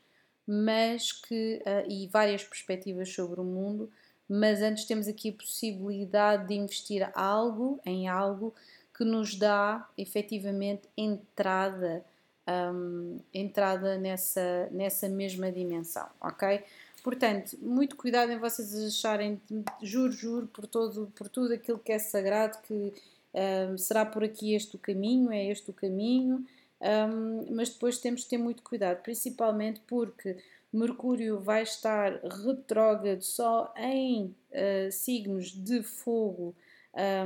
mas 0.47 1.12
que 1.12 1.62
uh, 1.65 1.91
e 1.91 2.08
várias 2.08 2.43
perspectivas 2.43 3.13
sobre 3.13 3.39
o 3.39 3.43
mundo, 3.43 3.91
mas 4.30 4.62
antes 4.62 4.86
temos 4.86 5.08
aqui 5.08 5.30
a 5.30 5.34
possibilidade 5.34 6.48
de 6.48 6.54
investir 6.54 7.10
algo 7.15 7.80
em 7.84 8.08
algo 8.08 8.54
que 8.96 9.04
nos 9.04 9.36
dá 9.36 9.88
efetivamente 9.98 10.84
entrada, 10.96 12.06
um, 12.48 13.18
entrada 13.34 13.98
nessa, 13.98 14.70
nessa 14.72 15.10
mesma 15.10 15.52
dimensão, 15.52 16.08
ok? 16.22 16.62
Portanto, 17.02 17.58
muito 17.62 17.96
cuidado 17.96 18.32
em 18.32 18.38
vocês 18.38 18.76
acharem, 18.76 19.42
juro, 19.82 20.12
juro, 20.12 20.48
por, 20.48 20.68
todo, 20.68 21.12
por 21.15 21.30
tudo 21.30 21.54
aquilo 21.54 21.80
que 21.80 21.94
é 21.94 21.98
sagrado, 21.98 22.58
que 22.63 22.94
um, 23.34 23.78
será 23.78 24.06
por 24.06 24.24
aqui 24.24 24.54
este 24.54 24.76
o 24.76 24.80
caminho, 24.80 25.32
é 25.32 25.46
este 25.46 25.70
o 25.70 25.74
caminho, 25.74 26.46
um, 26.82 27.56
mas 27.56 27.70
depois 27.70 27.98
temos 28.00 28.22
de 28.22 28.28
ter 28.28 28.38
muito 28.38 28.62
cuidado, 28.63 29.02
principalmente 29.02 29.82
porque 29.88 30.38
Mercúrio 30.71 31.39
vai 31.39 31.63
estar 31.63 32.21
retrógrado 32.23 33.21
só 33.21 33.73
em 33.75 34.36
uh, 34.51 34.91
signos 34.91 35.51
de 35.51 35.82
fogo, 35.82 36.55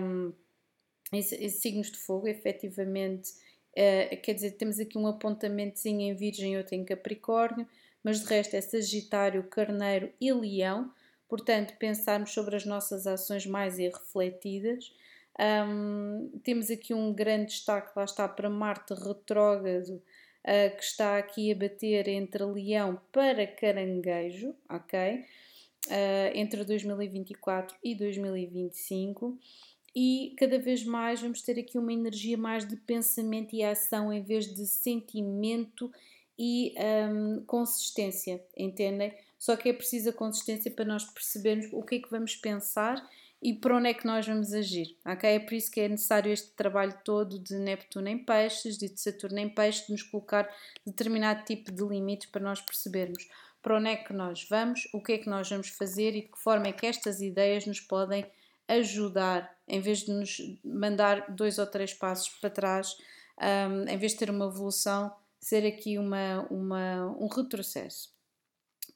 um, 0.01 0.31
em, 1.11 1.19
em, 1.19 1.49
signos 1.49 1.91
de 1.91 1.97
fogo, 1.97 2.27
efetivamente, 2.27 3.31
uh, 3.71 4.21
quer 4.21 4.33
dizer, 4.33 4.51
temos 4.51 4.79
aqui 4.79 4.97
um 4.97 5.07
apontamentozinho 5.07 6.01
em 6.01 6.15
Virgem 6.15 6.53
e 6.53 6.57
outro 6.57 6.75
em 6.75 6.85
Capricórnio, 6.85 7.67
mas 8.01 8.21
de 8.21 8.27
resto 8.27 8.55
é 8.55 8.61
Sagitário, 8.61 9.43
Carneiro 9.43 10.11
e 10.19 10.31
Leão, 10.31 10.91
portanto, 11.27 11.75
pensarmos 11.77 12.31
sobre 12.31 12.55
as 12.55 12.65
nossas 12.65 13.05
ações 13.05 13.45
mais 13.45 13.77
irrefletidas. 13.77 14.93
Um, 15.39 16.29
temos 16.43 16.69
aqui 16.69 16.93
um 16.93 17.13
grande 17.13 17.47
destaque, 17.47 17.91
lá 17.95 18.03
está, 18.03 18.27
para 18.27 18.49
Marte 18.49 18.93
retrógrado, 18.93 20.01
uh, 20.43 20.75
que 20.75 20.83
está 20.83 21.17
aqui 21.17 21.51
a 21.51 21.55
bater 21.55 22.07
entre 22.07 22.43
Leão 22.43 22.99
para 23.11 23.47
Caranguejo, 23.47 24.55
ok? 24.69 25.25
Uh, 25.87 26.31
entre 26.33 26.63
2024 26.63 27.75
e 27.83 27.93
2025 27.95 29.37
e 29.95 30.33
cada 30.37 30.57
vez 30.57 30.83
mais 30.83 31.21
vamos 31.21 31.41
ter 31.41 31.59
aqui 31.59 31.77
uma 31.77 31.93
energia 31.93 32.37
mais 32.37 32.67
de 32.67 32.75
pensamento 32.75 33.55
e 33.55 33.63
ação 33.63 34.11
em 34.11 34.23
vez 34.23 34.51
de 34.51 34.65
sentimento 34.65 35.91
e 36.37 36.73
um, 37.11 37.43
consistência, 37.45 38.43
entendem? 38.57 39.13
Só 39.37 39.55
que 39.55 39.69
é 39.69 39.73
preciso 39.73 40.09
a 40.09 40.13
consistência 40.13 40.71
para 40.71 40.85
nós 40.85 41.03
percebermos 41.03 41.67
o 41.71 41.83
que 41.83 41.95
é 41.95 41.99
que 41.99 42.09
vamos 42.09 42.35
pensar 42.35 43.07
e 43.43 43.53
para 43.53 43.75
onde 43.75 43.89
é 43.89 43.93
que 43.93 44.07
nós 44.07 44.25
vamos 44.25 44.53
agir, 44.53 44.97
ok? 45.05 45.29
É 45.29 45.39
por 45.39 45.53
isso 45.53 45.69
que 45.69 45.81
é 45.81 45.89
necessário 45.89 46.31
este 46.31 46.51
trabalho 46.51 46.97
todo 47.03 47.37
de 47.37 47.55
Neptuno 47.55 48.07
em 48.07 48.17
peixes, 48.17 48.77
de 48.77 48.89
Saturno 48.97 49.37
em 49.37 49.49
peixes, 49.49 49.85
de 49.85 49.91
nos 49.91 50.01
colocar 50.01 50.49
determinado 50.85 51.43
tipo 51.43 51.69
de 51.69 51.83
limites 51.83 52.29
para 52.29 52.41
nós 52.41 52.61
percebermos 52.61 53.27
para 53.61 53.77
onde 53.77 53.89
é 53.89 53.95
que 53.95 54.13
nós 54.13 54.45
vamos, 54.49 54.87
o 54.93 55.01
que 55.01 55.13
é 55.13 55.17
que 55.17 55.29
nós 55.29 55.49
vamos 55.49 55.69
fazer 55.69 56.15
e 56.15 56.21
de 56.21 56.27
que 56.27 56.37
forma 56.37 56.67
é 56.67 56.73
que 56.73 56.85
estas 56.85 57.21
ideias 57.21 57.65
nos 57.65 57.79
podem 57.79 58.25
ajudar, 58.67 59.57
em 59.67 59.79
vez 59.79 59.99
de 59.99 60.11
nos 60.11 60.37
mandar 60.63 61.29
dois 61.29 61.57
ou 61.57 61.65
três 61.65 61.93
passos 61.93 62.29
para 62.39 62.49
trás, 62.49 62.97
um, 63.41 63.89
em 63.89 63.97
vez 63.97 64.11
de 64.11 64.19
ter 64.19 64.29
uma 64.29 64.45
evolução, 64.45 65.13
ser 65.39 65.65
aqui 65.65 65.97
uma, 65.97 66.45
uma, 66.49 67.07
um 67.17 67.27
retrocesso. 67.27 68.13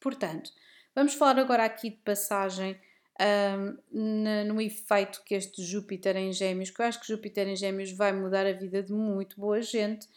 Portanto, 0.01 0.51
vamos 0.93 1.13
falar 1.13 1.39
agora 1.39 1.63
aqui 1.63 1.89
de 1.89 1.97
passagem 1.97 2.77
um, 3.19 4.43
no 4.45 4.61
efeito 4.61 5.21
que 5.25 5.35
este 5.35 5.63
Júpiter 5.63 6.15
em 6.15 6.31
Gêmeos, 6.31 6.69
que 6.69 6.81
eu 6.81 6.85
acho 6.85 6.99
que 6.99 7.07
Júpiter 7.07 7.47
em 7.47 7.55
Gêmeos 7.55 7.91
vai 7.91 8.11
mudar 8.11 8.45
a 8.45 8.53
vida 8.53 8.83
de 8.83 8.93
muito 8.93 9.39
boa 9.39 9.61
gente, 9.61 10.07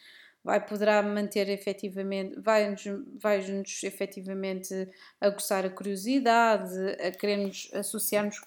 vai 0.42 0.64
poderá 0.64 1.02
manter 1.02 1.48
efetivamente, 1.48 2.38
vai-nos 2.40 2.84
vai 3.20 3.40
-nos 3.40 3.82
efetivamente 3.82 4.88
aguçar 5.20 5.64
a 5.64 5.70
curiosidade, 5.70 6.74
a 7.00 7.10
querermos 7.10 7.70
associar-nos 7.74 8.40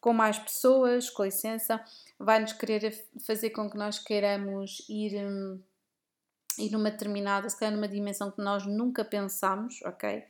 com 0.00 0.12
mais 0.12 0.38
pessoas, 0.38 1.08
com 1.08 1.24
licença, 1.24 1.82
vai-nos 2.18 2.52
querer 2.52 3.06
fazer 3.26 3.50
com 3.50 3.70
que 3.70 3.76
nós 3.76 3.98
queiramos 3.98 4.84
ir, 4.88 5.16
hum, 5.24 5.58
ir 6.58 6.70
numa 6.70 6.90
determinada, 6.90 7.48
se 7.48 7.58
calhar 7.58 7.74
numa 7.74 7.88
dimensão 7.88 8.30
que 8.30 8.42
nós 8.42 8.66
nunca 8.66 9.02
pensámos, 9.02 9.80
ok? 9.82 10.22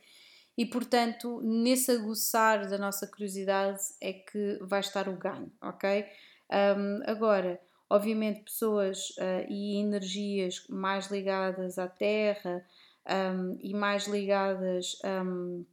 E, 0.57 0.65
portanto, 0.65 1.41
nesse 1.41 1.91
aguçar 1.91 2.67
da 2.69 2.77
nossa 2.77 3.05
curiosidade 3.07 3.81
é 3.99 4.13
que 4.13 4.57
vai 4.61 4.79
estar 4.79 5.09
o 5.09 5.17
ganho, 5.17 5.51
ok? 5.61 6.05
Um, 6.49 7.01
agora, 7.09 7.59
obviamente, 7.89 8.43
pessoas 8.43 9.09
uh, 9.11 9.45
e 9.49 9.77
energias 9.77 10.65
mais 10.69 11.07
ligadas 11.07 11.77
à 11.77 11.87
terra 11.87 12.65
um, 13.07 13.57
e 13.61 13.73
mais 13.73 14.07
ligadas 14.07 14.97
um, 15.03 15.65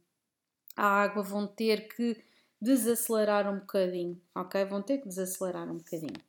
à 0.75 1.03
água 1.03 1.23
vão 1.23 1.47
ter 1.47 1.87
que 1.87 2.21
desacelerar 2.61 3.51
um 3.51 3.59
bocadinho, 3.59 4.21
ok? 4.35 4.65
Vão 4.65 4.81
ter 4.81 4.99
que 4.99 5.07
desacelerar 5.07 5.69
um 5.69 5.77
bocadinho. 5.77 6.21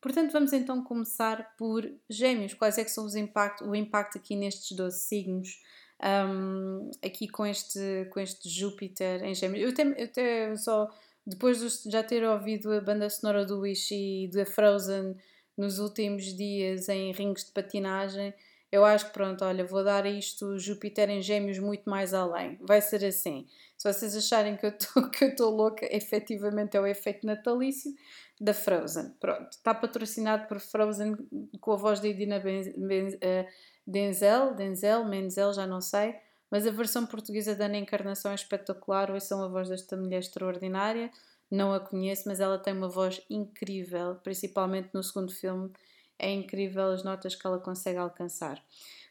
Portanto, 0.00 0.32
vamos 0.32 0.52
então 0.52 0.84
começar 0.84 1.56
por 1.56 1.90
gêmeos. 2.10 2.52
Quais 2.52 2.76
é 2.76 2.84
que 2.84 2.90
são 2.90 3.06
os 3.06 3.14
impactos, 3.14 3.66
o 3.66 3.74
impacto 3.74 4.18
aqui 4.18 4.36
nestes 4.36 4.76
12 4.76 5.00
signos? 5.06 5.62
Um, 6.02 6.90
aqui 7.04 7.28
com 7.28 7.46
este, 7.46 8.08
com 8.10 8.20
este 8.20 8.48
Júpiter 8.48 9.22
em 9.22 9.34
Gêmeos. 9.34 9.62
Eu 9.62 9.70
até, 9.70 10.02
eu 10.02 10.04
até 10.04 10.56
só, 10.56 10.88
depois 11.26 11.60
de 11.60 11.90
já 11.90 12.02
ter 12.02 12.24
ouvido 12.24 12.72
a 12.72 12.80
banda 12.80 13.08
sonora 13.08 13.44
do 13.44 13.60
Wish 13.60 13.94
e 13.94 14.28
da 14.28 14.44
Frozen 14.44 15.16
nos 15.56 15.78
últimos 15.78 16.24
dias 16.36 16.88
em 16.88 17.12
rings 17.12 17.44
de 17.44 17.52
patinagem, 17.52 18.34
eu 18.74 18.84
acho 18.84 19.06
que 19.06 19.12
pronto, 19.12 19.44
olha, 19.44 19.64
vou 19.64 19.84
dar 19.84 20.04
isto 20.04 20.58
Júpiter 20.58 21.08
em 21.08 21.22
Gêmeos 21.22 21.60
muito 21.60 21.88
mais 21.88 22.12
além. 22.12 22.58
Vai 22.60 22.80
ser 22.80 23.04
assim. 23.04 23.46
Se 23.78 23.92
vocês 23.92 24.16
acharem 24.16 24.56
que 24.56 24.66
eu 24.66 24.72
estou 25.28 25.50
louca, 25.50 25.86
efetivamente 25.94 26.76
é 26.76 26.80
o 26.80 26.86
efeito 26.86 27.24
natalício 27.24 27.94
da 28.40 28.52
Frozen. 28.52 29.14
Pronto, 29.20 29.52
está 29.52 29.72
patrocinado 29.72 30.48
por 30.48 30.58
Frozen 30.58 31.14
com 31.60 31.72
a 31.72 31.76
voz 31.76 32.00
da 32.00 32.08
Idina 32.08 32.40
ben, 32.40 32.62
ben, 32.76 33.08
uh, 33.14 33.46
Denzel, 33.86 34.54
Denzel, 34.54 35.04
Menzel, 35.04 35.52
já 35.52 35.66
não 35.66 35.80
sei, 35.80 36.16
mas 36.50 36.66
a 36.66 36.70
versão 36.70 37.06
portuguesa 37.06 37.54
da 37.54 37.66
Ana 37.66 37.78
Encarnação 37.78 38.30
é 38.30 38.34
espetacular. 38.34 39.10
Ouçam 39.10 39.42
a 39.42 39.48
voz 39.48 39.68
desta 39.68 39.96
mulher 39.96 40.20
extraordinária. 40.20 41.10
Não 41.50 41.72
a 41.72 41.80
conheço, 41.80 42.22
mas 42.26 42.40
ela 42.40 42.58
tem 42.58 42.72
uma 42.72 42.88
voz 42.88 43.20
incrível, 43.28 44.16
principalmente 44.16 44.90
no 44.94 45.02
segundo 45.02 45.32
filme. 45.32 45.70
É 46.18 46.30
incrível 46.30 46.90
as 46.92 47.02
notas 47.02 47.34
que 47.34 47.46
ela 47.46 47.58
consegue 47.58 47.98
alcançar. 47.98 48.64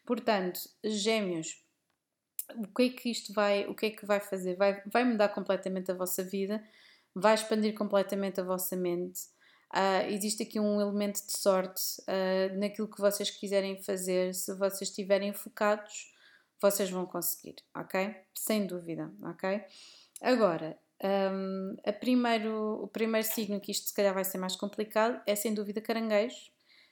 Portanto, 0.06 0.60
Gêmeos, 0.84 1.64
o 2.56 2.68
que 2.68 2.84
é 2.84 2.90
que 2.90 3.10
isto 3.12 3.34
vai, 3.34 3.66
o 3.68 3.76
que 3.76 3.88
é 3.88 3.90
que 3.92 4.06
vai 4.06 4.20
fazer? 4.20 4.56
Vai, 4.56 4.82
vai 4.86 5.04
mudar 5.04 5.30
completamente 5.30 5.92
a 5.92 5.96
vossa 5.96 6.24
vida, 6.24 6.64
vai 7.14 7.34
expandir 7.36 7.74
completamente 7.74 8.42
a 8.42 8.44
vossa 8.44 8.76
mente 8.76 9.22
Uh, 9.74 10.08
existe 10.12 10.44
aqui 10.44 10.60
um 10.60 10.80
elemento 10.80 11.26
de 11.26 11.36
sorte 11.36 11.82
uh, 12.02 12.60
naquilo 12.60 12.88
que 12.88 13.02
vocês 13.02 13.32
quiserem 13.32 13.82
fazer. 13.82 14.36
Se 14.36 14.54
vocês 14.54 14.90
estiverem 14.90 15.34
focados, 15.34 16.14
vocês 16.62 16.92
vão 16.92 17.08
conseguir, 17.08 17.56
ok? 17.76 18.16
Sem 18.36 18.68
dúvida, 18.68 19.12
ok? 19.24 19.64
Agora, 20.22 20.78
um, 21.04 21.76
a 21.86 21.92
primeiro, 21.92 22.84
o 22.84 22.88
primeiro 22.88 23.28
signo 23.28 23.60
que 23.60 23.72
isto 23.72 23.88
se 23.88 23.94
calhar 23.94 24.14
vai 24.14 24.24
ser 24.24 24.38
mais 24.38 24.56
complicado 24.56 25.20
é 25.26 25.36
sem 25.36 25.54
dúvida 25.54 25.82
caranguejo. 25.82 26.52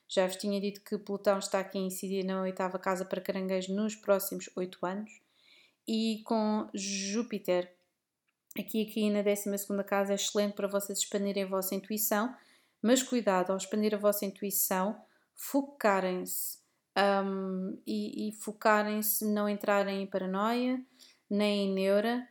Já 0.09 0.27
vos 0.27 0.35
tinha 0.35 0.59
dito 0.59 0.81
que 0.81 0.97
Plutão 0.97 1.37
está 1.37 1.59
aqui 1.59 1.77
a 1.77 1.81
incidir 1.81 2.25
na 2.25 2.41
oitava 2.41 2.77
casa 2.79 3.05
para 3.05 3.21
caranguejo 3.21 3.73
nos 3.73 3.95
próximos 3.95 4.49
oito 4.57 4.83
anos. 4.85 5.21
E 5.87 6.21
com 6.25 6.67
Júpiter 6.73 7.71
aqui, 8.59 8.81
aqui 8.81 9.09
na 9.09 9.21
décima 9.21 9.57
segunda 9.57 9.83
casa 9.83 10.11
é 10.13 10.15
excelente 10.15 10.53
para 10.53 10.67
vocês 10.67 10.99
expandirem 10.99 11.43
a 11.43 11.47
vossa 11.47 11.75
intuição 11.75 12.35
mas 12.81 13.03
cuidado 13.03 13.51
ao 13.51 13.57
expandir 13.57 13.93
a 13.93 13.97
vossa 13.97 14.25
intuição, 14.25 14.99
focarem-se 15.35 16.59
um, 16.97 17.77
e, 17.85 18.29
e 18.29 18.31
focarem-se, 18.33 19.25
não 19.25 19.47
entrarem 19.47 20.03
em 20.03 20.07
paranoia, 20.07 20.81
nem 21.29 21.69
em 21.69 21.73
neura, 21.73 22.27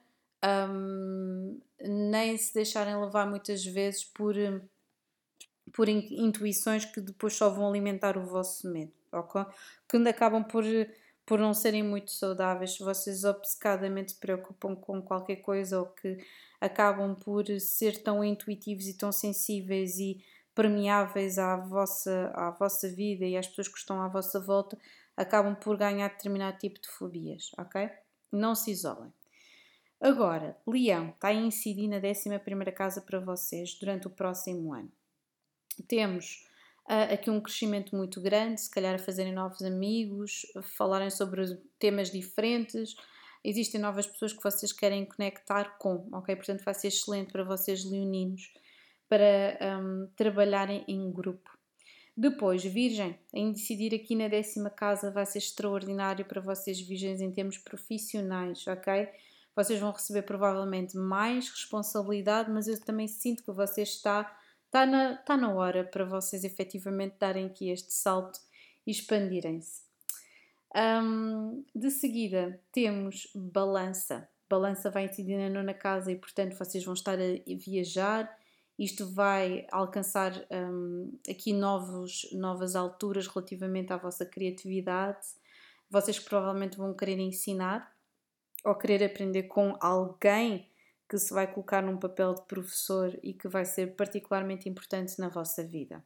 um, 0.70 1.60
nem 1.80 2.36
se 2.36 2.52
deixarem 2.54 2.98
levar 3.00 3.26
muitas 3.26 3.64
vezes 3.64 4.04
por, 4.04 4.34
por 5.72 5.88
intuições 5.88 6.84
que 6.84 7.00
depois 7.00 7.34
só 7.34 7.48
vão 7.48 7.68
alimentar 7.68 8.16
o 8.16 8.26
vosso 8.26 8.70
medo, 8.70 8.92
ok? 9.12 9.44
Quando 9.88 10.06
acabam 10.08 10.44
por, 10.44 10.64
por 11.24 11.38
não 11.38 11.54
serem 11.54 11.82
muito 11.82 12.10
saudáveis, 12.10 12.74
se 12.74 12.82
vocês 12.82 13.24
obcecadamente 13.24 14.12
se 14.12 14.20
preocupam 14.20 14.74
com 14.74 15.00
qualquer 15.00 15.36
coisa 15.36 15.80
ou 15.80 15.86
que 15.86 16.18
acabam 16.60 17.14
por 17.14 17.46
ser 17.58 18.02
tão 18.02 18.22
intuitivos 18.22 18.86
e 18.86 18.96
tão 18.96 19.10
sensíveis 19.10 19.98
e 19.98 20.22
permeáveis 20.54 21.38
à 21.38 21.56
vossa, 21.56 22.30
à 22.34 22.50
vossa 22.50 22.88
vida 22.88 23.24
e 23.24 23.36
às 23.36 23.46
pessoas 23.46 23.68
que 23.68 23.78
estão 23.78 24.00
à 24.00 24.08
vossa 24.08 24.40
volta, 24.40 24.76
acabam 25.16 25.54
por 25.54 25.76
ganhar 25.76 26.08
determinado 26.08 26.58
tipo 26.58 26.80
de 26.80 26.88
fobias, 26.88 27.50
ok? 27.58 27.90
Não 28.32 28.54
se 28.54 28.70
isolem. 28.70 29.12
Agora, 30.00 30.56
Leão 30.66 31.10
está 31.10 31.28
a 31.28 31.34
incidir 31.34 31.86
na 31.86 31.98
11 31.98 32.72
casa 32.72 33.02
para 33.02 33.20
vocês 33.20 33.74
durante 33.78 34.06
o 34.06 34.10
próximo 34.10 34.72
ano. 34.72 34.90
Temos 35.86 36.46
uh, 36.88 37.12
aqui 37.12 37.30
um 37.30 37.40
crescimento 37.40 37.94
muito 37.94 38.18
grande, 38.20 38.62
se 38.62 38.70
calhar 38.70 38.94
a 38.94 38.98
fazerem 38.98 39.32
novos 39.32 39.60
amigos, 39.60 40.46
falarem 40.76 41.10
sobre 41.10 41.54
temas 41.78 42.10
diferentes. 42.10 42.94
Existem 43.44 43.78
novas 43.78 44.06
pessoas 44.06 44.32
que 44.32 44.42
vocês 44.42 44.72
querem 44.72 45.04
conectar 45.04 45.76
com, 45.78 46.08
ok? 46.12 46.34
Portanto, 46.34 46.64
vai 46.64 46.74
ser 46.74 46.88
excelente 46.88 47.30
para 47.30 47.44
vocês, 47.44 47.84
leoninos, 47.84 48.54
para 49.10 49.58
um, 49.60 50.06
trabalharem 50.14 50.84
em 50.86 51.10
grupo. 51.10 51.50
Depois, 52.16 52.62
Virgem, 52.62 53.18
em 53.34 53.50
decidir 53.50 53.92
aqui 53.92 54.14
na 54.14 54.28
décima 54.28 54.70
casa 54.70 55.10
vai 55.10 55.26
ser 55.26 55.38
extraordinário 55.38 56.24
para 56.24 56.40
vocês, 56.40 56.80
Virgens, 56.80 57.20
em 57.20 57.32
termos 57.32 57.58
profissionais, 57.58 58.64
ok? 58.68 59.08
Vocês 59.56 59.80
vão 59.80 59.90
receber 59.90 60.22
provavelmente 60.22 60.96
mais 60.96 61.48
responsabilidade, 61.48 62.50
mas 62.52 62.68
eu 62.68 62.80
também 62.80 63.08
sinto 63.08 63.42
que 63.42 63.50
você 63.50 63.82
está, 63.82 64.32
está, 64.66 64.86
na, 64.86 65.14
está 65.14 65.36
na 65.36 65.52
hora 65.52 65.82
para 65.82 66.04
vocês 66.04 66.44
efetivamente 66.44 67.16
darem 67.18 67.46
aqui 67.46 67.68
este 67.68 67.92
salto 67.92 68.38
e 68.86 68.92
expandirem-se. 68.92 69.82
Um, 71.02 71.64
de 71.74 71.90
seguida, 71.90 72.60
temos 72.70 73.28
balança. 73.34 74.28
Balança 74.48 74.88
vai 74.88 75.06
incidir 75.06 75.36
na 75.36 75.48
nona 75.48 75.74
casa 75.74 76.12
e, 76.12 76.16
portanto, 76.16 76.56
vocês 76.56 76.84
vão 76.84 76.94
estar 76.94 77.18
a 77.18 77.56
viajar 77.56 78.39
isto 78.80 79.06
vai 79.06 79.66
alcançar 79.70 80.32
um, 80.50 81.12
aqui 81.28 81.52
novos, 81.52 82.26
novas 82.32 82.74
alturas 82.74 83.26
relativamente 83.26 83.92
à 83.92 83.98
vossa 83.98 84.24
criatividade. 84.24 85.18
Vocês 85.90 86.18
provavelmente 86.18 86.78
vão 86.78 86.94
querer 86.94 87.18
ensinar 87.18 87.94
ou 88.64 88.74
querer 88.74 89.04
aprender 89.04 89.42
com 89.44 89.76
alguém 89.78 90.66
que 91.06 91.18
se 91.18 91.34
vai 91.34 91.46
colocar 91.46 91.82
num 91.82 91.98
papel 91.98 92.34
de 92.34 92.40
professor 92.46 93.18
e 93.22 93.34
que 93.34 93.48
vai 93.48 93.66
ser 93.66 93.96
particularmente 93.96 94.66
importante 94.66 95.18
na 95.18 95.28
vossa 95.28 95.62
vida. 95.62 96.02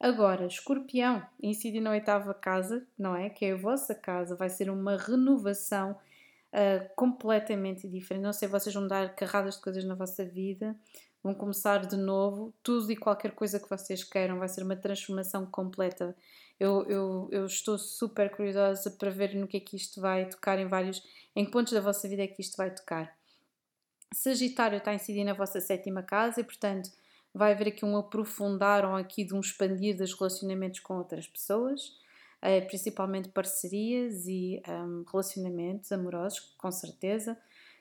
Agora, 0.00 0.46
escorpião, 0.46 1.22
incide 1.42 1.80
na 1.80 1.90
oitava 1.90 2.32
casa, 2.32 2.86
não 2.98 3.14
é? 3.14 3.28
Que 3.28 3.44
é 3.44 3.52
a 3.52 3.56
vossa 3.56 3.94
casa, 3.94 4.34
vai 4.34 4.48
ser 4.48 4.70
uma 4.70 4.96
renovação 4.96 5.90
uh, 5.90 6.94
completamente 6.96 7.86
diferente. 7.86 8.22
Não 8.22 8.32
sei, 8.32 8.48
vocês 8.48 8.74
vão 8.74 8.88
dar 8.88 9.14
carradas 9.14 9.56
de 9.56 9.60
coisas 9.60 9.84
na 9.84 9.94
vossa 9.94 10.24
vida, 10.24 10.74
vão 11.22 11.34
começar 11.34 11.86
de 11.86 11.96
novo, 11.96 12.52
tudo 12.62 12.90
e 12.90 12.96
qualquer 12.96 13.32
coisa 13.32 13.60
que 13.60 13.68
vocês 13.68 14.02
queiram, 14.02 14.38
vai 14.38 14.48
ser 14.48 14.62
uma 14.62 14.76
transformação 14.76 15.44
completa. 15.46 16.16
Eu, 16.58 16.84
eu, 16.88 17.28
eu 17.30 17.46
estou 17.46 17.78
super 17.78 18.30
curiosa 18.30 18.90
para 18.90 19.10
ver 19.10 19.34
no 19.34 19.46
que 19.46 19.56
é 19.56 19.60
que 19.60 19.76
isto 19.76 20.00
vai 20.00 20.28
tocar 20.28 20.58
em 20.58 20.66
vários, 20.66 21.02
em 21.34 21.44
que 21.44 21.50
pontos 21.50 21.72
da 21.72 21.80
vossa 21.80 22.08
vida 22.08 22.22
é 22.22 22.26
que 22.26 22.40
isto 22.40 22.56
vai 22.56 22.70
tocar. 22.70 23.14
Sagitário 24.12 24.78
está 24.78 24.90
a 24.90 24.94
incidir 24.94 25.24
na 25.24 25.34
vossa 25.34 25.60
sétima 25.60 26.02
casa 26.02 26.40
e, 26.40 26.44
portanto, 26.44 26.90
vai 27.32 27.52
haver 27.52 27.68
aqui 27.68 27.84
um 27.84 27.96
aprofundar 27.96 28.84
ou 28.84 28.96
aqui 28.96 29.24
de 29.24 29.34
um 29.34 29.40
expandir 29.40 29.96
dos 29.96 30.12
relacionamentos 30.12 30.80
com 30.80 30.98
outras 30.98 31.28
pessoas, 31.28 31.96
eh, 32.42 32.60
principalmente 32.62 33.28
parcerias 33.28 34.26
e 34.26 34.60
um, 34.68 35.04
relacionamentos 35.10 35.92
amorosos, 35.92 36.40
com 36.58 36.72
certeza. 36.72 37.38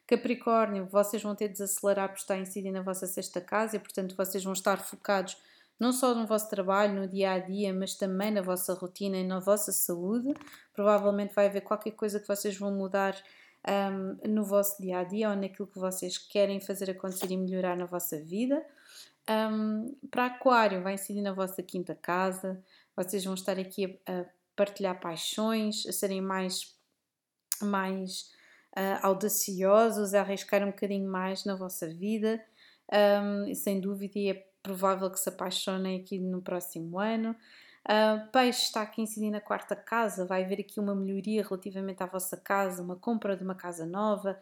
Capricórnio, 0.10 0.88
vocês 0.88 1.22
vão 1.22 1.36
ter 1.36 1.50
de 1.50 1.60
desacelerar 1.60 2.10
por 2.10 2.18
estar 2.18 2.34
a 2.34 2.40
incidir 2.40 2.72
na 2.72 2.82
vossa 2.82 3.06
sexta 3.06 3.40
casa 3.40 3.76
e, 3.76 3.80
portanto, 3.80 4.16
vocês 4.16 4.44
vão 4.44 4.54
estar 4.54 4.78
focados 4.78 5.38
não 5.80 5.94
só 5.94 6.16
no 6.16 6.26
vosso 6.26 6.50
trabalho, 6.50 7.00
no 7.00 7.08
dia 7.08 7.34
a 7.34 7.38
dia, 7.38 7.72
mas 7.72 7.94
também 7.94 8.32
na 8.32 8.42
vossa 8.42 8.74
rotina 8.74 9.18
e 9.18 9.24
na 9.24 9.40
vossa 9.40 9.72
saúde. 9.72 10.34
Provavelmente 10.74 11.36
vai 11.36 11.46
haver 11.46 11.62
qualquer 11.62 11.92
coisa 11.92 12.20
que 12.20 12.28
vocês 12.28 12.58
vão 12.58 12.72
mudar 12.72 13.16
um, 13.94 14.18
no 14.28 14.44
vosso 14.44 14.82
dia 14.82 14.98
a 14.98 15.04
dia 15.04 15.30
ou 15.30 15.36
naquilo 15.36 15.68
que 15.68 15.78
vocês 15.78 16.18
querem 16.18 16.60
fazer 16.60 16.90
acontecer 16.90 17.30
e 17.30 17.38
melhorar 17.38 17.78
na 17.78 17.86
vossa 17.86 18.20
vida. 18.20 18.66
Um, 19.30 19.96
para 20.10 20.26
Aquário, 20.26 20.82
vai 20.82 20.96
incidir 20.96 21.22
na 21.22 21.34
vossa 21.34 21.62
quinta 21.62 21.94
casa, 21.94 22.60
vocês 22.96 23.24
vão 23.24 23.36
estar 23.36 23.60
aqui 23.60 24.02
a, 24.08 24.22
a 24.22 24.26
partilhar 24.56 25.00
paixões, 25.00 25.86
a 25.86 25.92
serem 25.92 26.20
mais, 26.20 26.76
mais 27.62 28.39
uh, 28.80 29.06
audaciosos, 29.06 30.14
a 30.14 30.22
arriscar 30.22 30.64
um 30.64 30.68
bocadinho 30.68 31.10
mais 31.10 31.44
na 31.44 31.56
vossa 31.56 31.88
vida, 31.88 32.42
um, 32.92 33.54
sem 33.54 33.80
dúvida, 33.80 34.20
é 34.20 34.46
provável 34.64 35.10
que 35.12 35.20
se 35.20 35.30
apaixonem 35.30 36.00
aqui 36.00 36.20
no 36.20 36.42
próximo 36.42 36.98
ano. 37.00 37.36
Uh, 37.86 38.30
peixe 38.32 38.64
está 38.64 38.82
aqui 38.82 39.02
incidindo 39.02 39.32
na 39.32 39.42
quarta 39.42 39.76
casa, 39.76 40.26
vai 40.26 40.44
haver 40.44 40.60
aqui 40.60 40.80
uma 40.80 40.94
melhoria 40.94 41.44
relativamente 41.44 42.04
à 42.04 42.06
vossa 42.06 42.38
casa, 42.38 42.84
uma 42.84 42.96
compra 42.96 43.36
de 43.36 43.44
uma 43.44 43.56
casa 43.56 43.86
nova, 43.86 44.38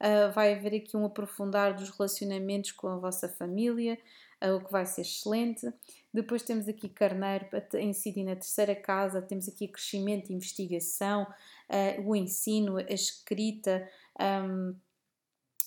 uh, 0.00 0.32
vai 0.32 0.54
haver 0.54 0.76
aqui 0.76 0.96
um 0.96 1.04
aprofundar 1.04 1.74
dos 1.74 1.90
relacionamentos 1.90 2.72
com 2.72 2.88
a 2.88 2.96
vossa 2.96 3.28
família, 3.28 3.98
uh, 4.44 4.54
o 4.56 4.64
que 4.64 4.70
vai 4.70 4.84
ser 4.84 5.00
excelente. 5.00 5.72
Depois 6.12 6.42
temos 6.42 6.68
aqui 6.68 6.88
Carneiro 6.88 7.46
a 7.52 7.80
incidir 7.80 8.24
na 8.24 8.36
terceira 8.36 8.74
casa, 8.74 9.22
temos 9.22 9.48
aqui 9.48 9.66
crescimento 9.66 10.30
e 10.30 10.34
investigação, 10.34 11.26
uh, 11.72 12.08
o 12.08 12.14
ensino, 12.14 12.76
a 12.76 12.92
escrita, 12.92 13.88
um, 14.20 14.76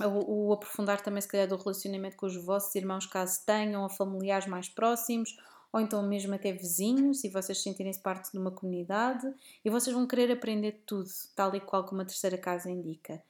o, 0.01 0.49
o, 0.49 0.53
aprofundar 0.53 1.01
também, 1.01 1.21
se 1.21 1.27
calhar, 1.27 1.47
do 1.47 1.55
relacionamento 1.55 2.17
com 2.17 2.25
os 2.25 2.35
vossos 2.43 2.73
irmãos, 2.75 3.05
caso 3.05 3.45
tenham, 3.45 3.83
ou 3.83 3.89
familiares 3.89 4.47
mais 4.47 4.69
próximos, 4.69 5.35
ou 5.71 5.79
então 5.79 6.01
mesmo 6.07 6.33
até 6.33 6.51
vizinhos, 6.51 7.21
se 7.21 7.29
vocês 7.29 7.61
sentirem-se 7.61 7.99
parte 7.99 8.31
de 8.31 8.37
uma 8.37 8.51
comunidade, 8.51 9.25
e 9.63 9.69
vocês 9.69 9.95
vão 9.95 10.07
querer 10.07 10.31
aprender 10.31 10.83
tudo, 10.85 11.09
tal 11.35 11.55
e 11.55 11.59
qual 11.59 11.85
como 11.85 12.01
a 12.01 12.05
terceira 12.05 12.37
casa 12.37 12.69
indica. 12.69 13.21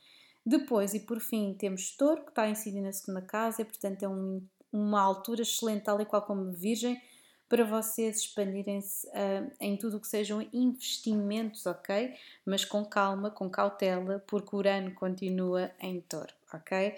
Depois, 0.46 0.94
e 0.94 1.00
por 1.00 1.20
fim, 1.20 1.56
temos 1.58 1.96
Touro, 1.96 2.24
que 2.24 2.30
está 2.30 2.44
a 2.44 2.50
incidir 2.50 2.82
na 2.82 2.92
segunda 2.92 3.22
casa, 3.22 3.62
e 3.62 3.66
portanto 3.66 4.04
é 4.04 4.08
um 4.08 4.42
uma 4.76 5.02
altura 5.02 5.42
excelente, 5.42 5.84
tal 5.84 6.02
e 6.02 6.06
qual 6.06 6.22
como 6.22 6.52
Virgem, 6.52 7.02
para 7.48 7.64
vocês 7.64 8.20
expandirem-se 8.20 9.08
uh, 9.08 9.52
em 9.60 9.78
tudo 9.78 9.98
o 9.98 10.00
que 10.00 10.08
sejam 10.08 10.48
investimentos, 10.52 11.66
ok? 11.66 12.14
Mas 12.46 12.66
com 12.66 12.84
calma, 12.84 13.30
com 13.30 13.50
cautela, 13.50 14.24
porque 14.28 14.56
o 14.56 14.60
Urano 14.60 14.94
continua 14.96 15.72
em 15.80 16.02
touro, 16.02 16.34
ok? 16.54 16.96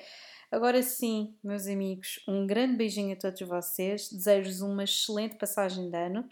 Agora 0.52 0.82
sim, 0.82 1.36
meus 1.44 1.68
amigos, 1.68 2.24
um 2.28 2.48
grande 2.48 2.78
beijinho 2.78 3.14
a 3.14 3.20
todos 3.20 3.42
vocês, 3.42 4.10
desejo-vos 4.10 4.62
uma 4.62 4.84
excelente 4.86 5.36
passagem 5.36 5.90
de 5.90 5.98
ano. 5.98 6.28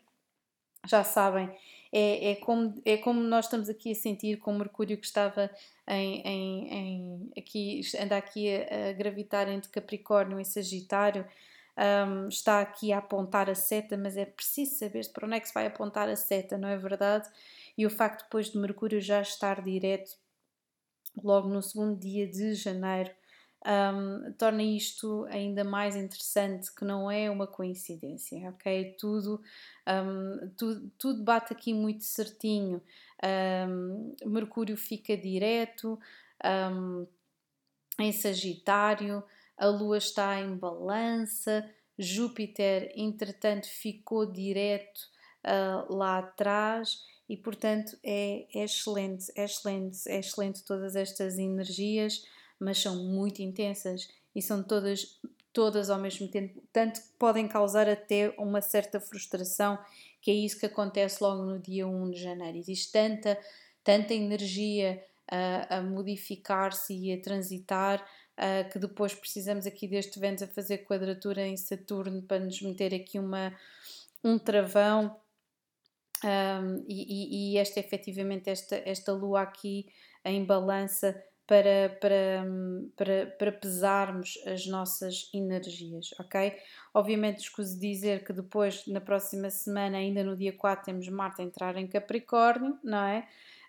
Já 0.87 1.03
sabem, 1.03 1.51
é, 1.91 2.31
é, 2.31 2.35
como, 2.35 2.81
é 2.85 2.97
como 2.97 3.21
nós 3.21 3.45
estamos 3.45 3.69
aqui 3.69 3.91
a 3.91 3.95
sentir 3.95 4.37
com 4.37 4.53
o 4.53 4.57
Mercúrio 4.57 4.97
que 4.97 5.05
estava 5.05 5.49
em, 5.87 6.21
em, 6.21 6.73
em 6.73 7.31
aqui, 7.37 7.81
anda 7.99 8.17
aqui 8.17 8.53
a, 8.53 8.89
a, 8.89 8.93
gravitar 8.93 9.47
entre 9.49 9.69
Capricórnio 9.69 10.39
e 10.39 10.45
Sagitário, 10.45 11.25
um, 11.77 12.27
está 12.27 12.61
aqui 12.61 12.93
a 12.93 12.99
apontar 12.99 13.49
a 13.49 13.55
seta, 13.55 13.97
mas 13.97 14.17
é 14.17 14.25
preciso 14.25 14.79
saber 14.79 15.09
para 15.11 15.25
onde 15.25 15.35
é 15.35 15.39
que 15.39 15.47
se 15.47 15.53
vai 15.53 15.67
apontar 15.67 16.07
a 16.09 16.15
seta, 16.15 16.57
não 16.57 16.69
é 16.69 16.77
verdade? 16.77 17.29
E 17.77 17.85
o 17.85 17.89
facto 17.89 18.23
depois 18.23 18.51
de 18.51 18.57
Mercúrio 18.57 19.01
já 19.01 19.21
estar 19.21 19.61
direto 19.61 20.17
logo 21.23 21.47
no 21.47 21.61
segundo 21.61 21.99
dia 21.99 22.27
de 22.27 22.53
janeiro 22.53 23.11
um, 23.65 24.31
torna 24.33 24.61
isto 24.61 25.25
ainda 25.29 25.63
mais 25.63 25.95
interessante, 25.95 26.73
que 26.73 26.85
não 26.85 27.09
é 27.09 27.29
uma 27.31 27.47
coincidência, 27.47 28.49
ok? 28.49 28.95
Tudo, 28.99 29.41
um, 29.87 30.49
tudo, 30.55 30.91
tudo 30.99 31.23
bate 31.23 31.51
aqui 31.51 31.73
muito 31.73 32.03
certinho. 32.03 32.81
Um, 33.67 34.15
Mercúrio 34.23 34.77
fica 34.77 35.17
direto 35.17 35.99
em 37.97 38.11
Sagitário, 38.11 39.23
a 39.57 39.67
Lua 39.67 39.97
está 39.97 40.39
em 40.39 40.55
Balança, 40.55 41.69
Júpiter, 41.97 42.91
entretanto, 42.95 43.67
ficou 43.67 44.25
direto 44.25 44.99
uh, 45.45 45.93
lá 45.93 46.19
atrás. 46.19 47.03
E, 47.27 47.35
portanto, 47.35 47.97
é, 48.03 48.45
é 48.53 48.63
excelente, 48.63 49.31
é 49.35 49.45
excelente, 49.45 49.97
é 50.07 50.19
excelente 50.19 50.63
todas 50.63 50.95
estas 50.95 51.39
energias 51.39 52.21
mas 52.59 52.79
são 52.79 53.03
muito 53.03 53.41
intensas 53.41 54.07
e 54.33 54.41
são 54.41 54.63
todas 54.63 55.19
todas 55.51 55.89
ao 55.89 55.97
mesmo 55.97 56.27
tempo, 56.27 56.61
tanto 56.73 57.01
que 57.01 57.07
podem 57.17 57.47
causar 57.47 57.87
até 57.87 58.35
uma 58.37 58.59
certa 58.59 58.99
frustração, 58.99 59.79
que 60.21 60.29
é 60.29 60.33
isso 60.33 60.59
que 60.59 60.65
acontece 60.65 61.23
logo 61.23 61.43
no 61.43 61.57
dia 61.57 61.87
1 61.87 62.11
de 62.11 62.21
janeiro. 62.21 62.57
Existe 62.57 62.91
tanta, 62.91 63.39
tanta 63.81 64.13
energia 64.13 65.01
a, 65.25 65.77
a 65.77 65.81
modificar-se 65.81 66.93
e 66.93 67.13
a 67.13 67.21
transitar 67.21 68.05
uh, 68.37 68.69
que 68.69 68.79
depois 68.79 69.13
precisamos 69.13 69.65
aqui 69.65 69.87
deste 69.87 70.19
Vênus 70.19 70.41
a 70.41 70.47
fazer 70.47 70.79
quadratura 70.79 71.45
em 71.45 71.57
Saturno 71.57 72.21
para 72.21 72.39
nos 72.39 72.61
meter 72.61 72.93
aqui 72.93 73.19
uma, 73.19 73.53
um 74.23 74.37
travão. 74.37 75.15
Um, 76.23 76.83
e, 76.87 77.53
e, 77.53 77.57
esta 77.57 77.79
efetivamente 77.79 78.49
esta, 78.49 78.81
esta 78.85 79.11
lua 79.11 79.41
aqui 79.41 79.85
em 80.23 80.43
balança 80.43 81.21
para, 81.45 81.95
para, 82.01 82.45
para, 82.95 83.25
para 83.37 83.51
pesarmos 83.51 84.39
as 84.47 84.65
nossas 84.65 85.29
energias, 85.33 86.09
ok? 86.19 86.55
Obviamente, 86.93 87.41
escuso 87.41 87.79
dizer 87.79 88.23
que 88.23 88.33
depois, 88.33 88.87
na 88.87 88.99
próxima 88.99 89.49
semana, 89.49 89.97
ainda 89.97 90.23
no 90.23 90.35
dia 90.35 90.53
4, 90.53 90.85
temos 90.85 91.07
Marte 91.09 91.41
a 91.41 91.45
entrar 91.45 91.77
em 91.77 91.85
Capricórnio, 91.85 92.79
não 92.83 93.03
é? 93.03 93.27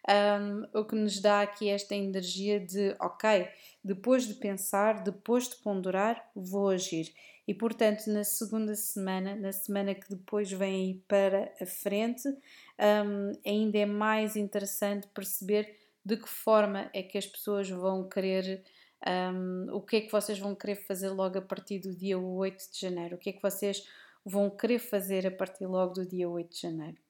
Um, 0.09 0.79
o 0.79 0.85
que 0.85 0.95
nos 0.95 1.21
dá 1.21 1.43
aqui 1.43 1.69
esta 1.69 1.95
energia 1.95 2.61
de, 2.61 2.95
ok, 3.01 3.49
depois 3.83 4.27
de 4.27 4.35
pensar, 4.35 5.03
depois 5.03 5.49
de 5.49 5.57
ponderar, 5.57 6.31
vou 6.35 6.69
agir. 6.69 7.13
E 7.47 7.55
portanto, 7.55 8.07
na 8.09 8.25
segunda 8.25 8.75
semana, 8.75 9.35
na 9.37 9.53
semana 9.53 9.95
que 9.95 10.09
depois 10.09 10.51
vem 10.51 10.75
aí 10.75 10.95
para 11.09 11.53
a 11.61 11.67
frente, 11.67 12.29
um, 12.29 13.33
ainda 13.45 13.79
é 13.79 13.87
mais 13.87 14.37
interessante 14.37 15.07
perceber 15.09 15.77
de 16.05 16.17
que 16.17 16.29
forma 16.29 16.91
é 16.93 17.03
que 17.03 17.19
as 17.19 17.27
pessoas 17.27 17.69
vão 17.69 18.09
querer. 18.09 18.63
Um, 19.07 19.67
o 19.73 19.81
que 19.81 19.97
é 19.97 20.01
que 20.01 20.11
vocês 20.11 20.39
vão 20.39 20.55
querer 20.55 20.77
fazer 20.77 21.11
logo 21.11 21.39
a 21.39 21.43
partir 21.43 21.79
do 21.79 21.95
dia 21.95 22.19
8 22.19 22.73
de 22.73 22.81
janeiro? 22.81 23.17
O 23.17 23.19
que 23.19 23.31
é 23.31 23.33
que 23.33 23.43
vocês 23.43 23.85
vão 24.25 24.51
querer 24.51 24.79
fazer 24.79 25.27
a 25.27 25.31
partir 25.31 25.67
logo 25.67 25.95
do 25.95 26.07
dia 26.07 26.29
8 26.29 26.51
de 26.51 26.61
janeiro? 26.61 27.06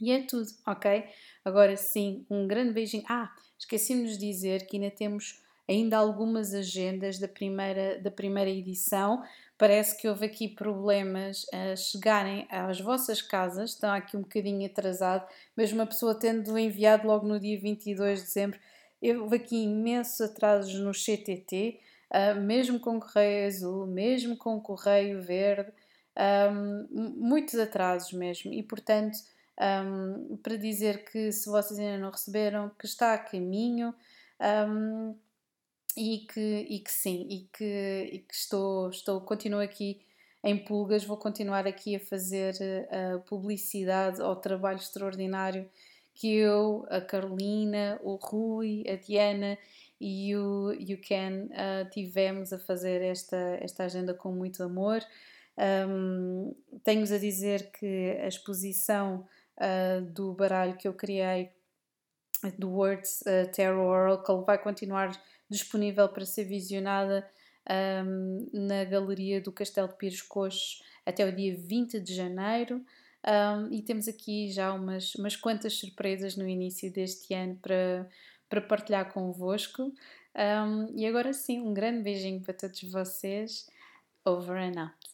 E 0.00 0.12
é 0.12 0.22
tudo, 0.22 0.48
ok? 0.66 1.04
Agora 1.44 1.76
sim, 1.76 2.26
um 2.30 2.46
grande 2.46 2.72
beijinho. 2.72 3.04
Ah, 3.08 3.32
esqueci-me 3.58 4.06
de 4.06 4.18
dizer 4.18 4.66
que 4.66 4.76
ainda 4.76 4.90
temos 4.90 5.42
ainda 5.68 5.96
algumas 5.96 6.54
agendas 6.54 7.18
da 7.18 7.26
primeira, 7.26 7.98
da 8.00 8.10
primeira 8.10 8.50
edição. 8.50 9.22
Parece 9.58 9.96
que 9.98 10.06
houve 10.06 10.26
aqui 10.26 10.48
problemas 10.48 11.46
a 11.52 11.74
chegarem 11.76 12.46
às 12.50 12.80
vossas 12.80 13.22
casas, 13.22 13.70
estão 13.70 13.92
aqui 13.92 14.16
um 14.16 14.20
bocadinho 14.20 14.66
atrasado, 14.66 15.26
mesmo 15.56 15.80
a 15.80 15.86
pessoa 15.86 16.14
tendo 16.14 16.58
enviado 16.58 17.06
logo 17.06 17.26
no 17.26 17.40
dia 17.40 17.58
22 17.58 18.20
de 18.20 18.26
dezembro. 18.26 18.60
Houve 19.02 19.36
aqui 19.36 19.56
imensos 19.56 20.20
atrasos 20.20 20.74
no 20.74 20.92
CTT, 20.92 21.80
ah, 22.10 22.34
mesmo 22.34 22.78
com 22.78 23.00
correio 23.00 23.46
azul, 23.46 23.86
mesmo 23.86 24.36
com 24.36 24.60
correio 24.60 25.22
verde, 25.22 25.72
um, 26.16 26.86
muitos 27.16 27.54
atrasos 27.56 28.12
mesmo, 28.12 28.52
e 28.52 28.62
portanto 28.62 29.18
um, 29.60 30.36
para 30.38 30.56
dizer 30.56 31.04
que 31.04 31.32
se 31.32 31.48
vocês 31.48 31.78
ainda 31.78 31.98
não 31.98 32.10
receberam, 32.10 32.70
que 32.78 32.86
está 32.86 33.14
a 33.14 33.18
caminho 33.18 33.94
um, 34.68 35.14
e, 35.96 36.26
que, 36.32 36.66
e 36.68 36.80
que 36.80 36.92
sim, 36.92 37.26
e 37.30 37.48
que, 37.52 38.10
e 38.12 38.18
que 38.18 38.34
estou, 38.34 38.90
estou, 38.90 39.20
continuo 39.20 39.60
aqui 39.60 40.00
em 40.44 40.56
pulgas, 40.56 41.04
vou 41.04 41.16
continuar 41.16 41.66
aqui 41.66 41.96
a 41.96 42.00
fazer 42.00 42.54
a 42.90 43.18
publicidade 43.20 44.20
ao 44.20 44.36
trabalho 44.36 44.78
extraordinário 44.78 45.68
que 46.16 46.34
eu, 46.34 46.86
a 46.88 47.00
Carolina, 47.00 48.00
o 48.02 48.14
Rui, 48.14 48.84
a 48.88 48.96
Diana 48.96 49.58
e 50.00 50.34
o, 50.34 50.72
e 50.72 50.94
o 50.94 51.00
Ken 51.00 51.44
uh, 51.44 51.90
tivemos 51.90 52.52
a 52.52 52.58
fazer 52.58 53.02
esta, 53.02 53.58
esta 53.60 53.84
agenda 53.84 54.14
com 54.14 54.32
muito 54.32 54.62
amor. 54.62 55.00
Um, 55.58 56.54
Tenho-vos 56.82 57.12
a 57.12 57.18
dizer 57.18 57.70
que 57.70 58.18
a 58.22 58.28
exposição 58.28 59.26
uh, 59.58 60.02
do 60.02 60.32
baralho 60.32 60.76
que 60.76 60.86
eu 60.86 60.94
criei, 60.94 61.50
do 62.58 62.70
Words 62.70 63.22
uh, 63.22 63.50
Tarot 63.50 63.80
Oracle, 63.80 64.44
vai 64.44 64.58
continuar 64.58 65.10
disponível 65.48 66.08
para 66.08 66.24
ser 66.24 66.44
visionada 66.44 67.28
um, 68.04 68.48
na 68.52 68.84
Galeria 68.84 69.40
do 69.40 69.52
Castelo 69.52 69.88
de 69.88 69.96
Pires 69.96 70.22
Coxos 70.22 70.82
até 71.04 71.26
o 71.26 71.34
dia 71.34 71.56
20 71.56 72.00
de 72.00 72.14
janeiro. 72.14 72.84
Um, 73.26 73.72
e 73.72 73.82
temos 73.82 74.06
aqui 74.06 74.50
já 74.52 74.72
umas, 74.72 75.14
umas 75.16 75.34
quantas 75.34 75.74
surpresas 75.74 76.36
no 76.36 76.48
início 76.48 76.92
deste 76.92 77.34
ano 77.34 77.56
para, 77.56 78.08
para 78.48 78.60
partilhar 78.60 79.12
convosco. 79.12 79.92
Um, 80.36 80.92
e 80.94 81.06
agora 81.06 81.32
sim, 81.32 81.60
um 81.60 81.74
grande 81.74 82.02
beijinho 82.02 82.40
para 82.40 82.54
todos 82.54 82.82
vocês. 82.82 83.66
Over 84.24 84.56
and 84.56 84.80
out. 84.80 85.05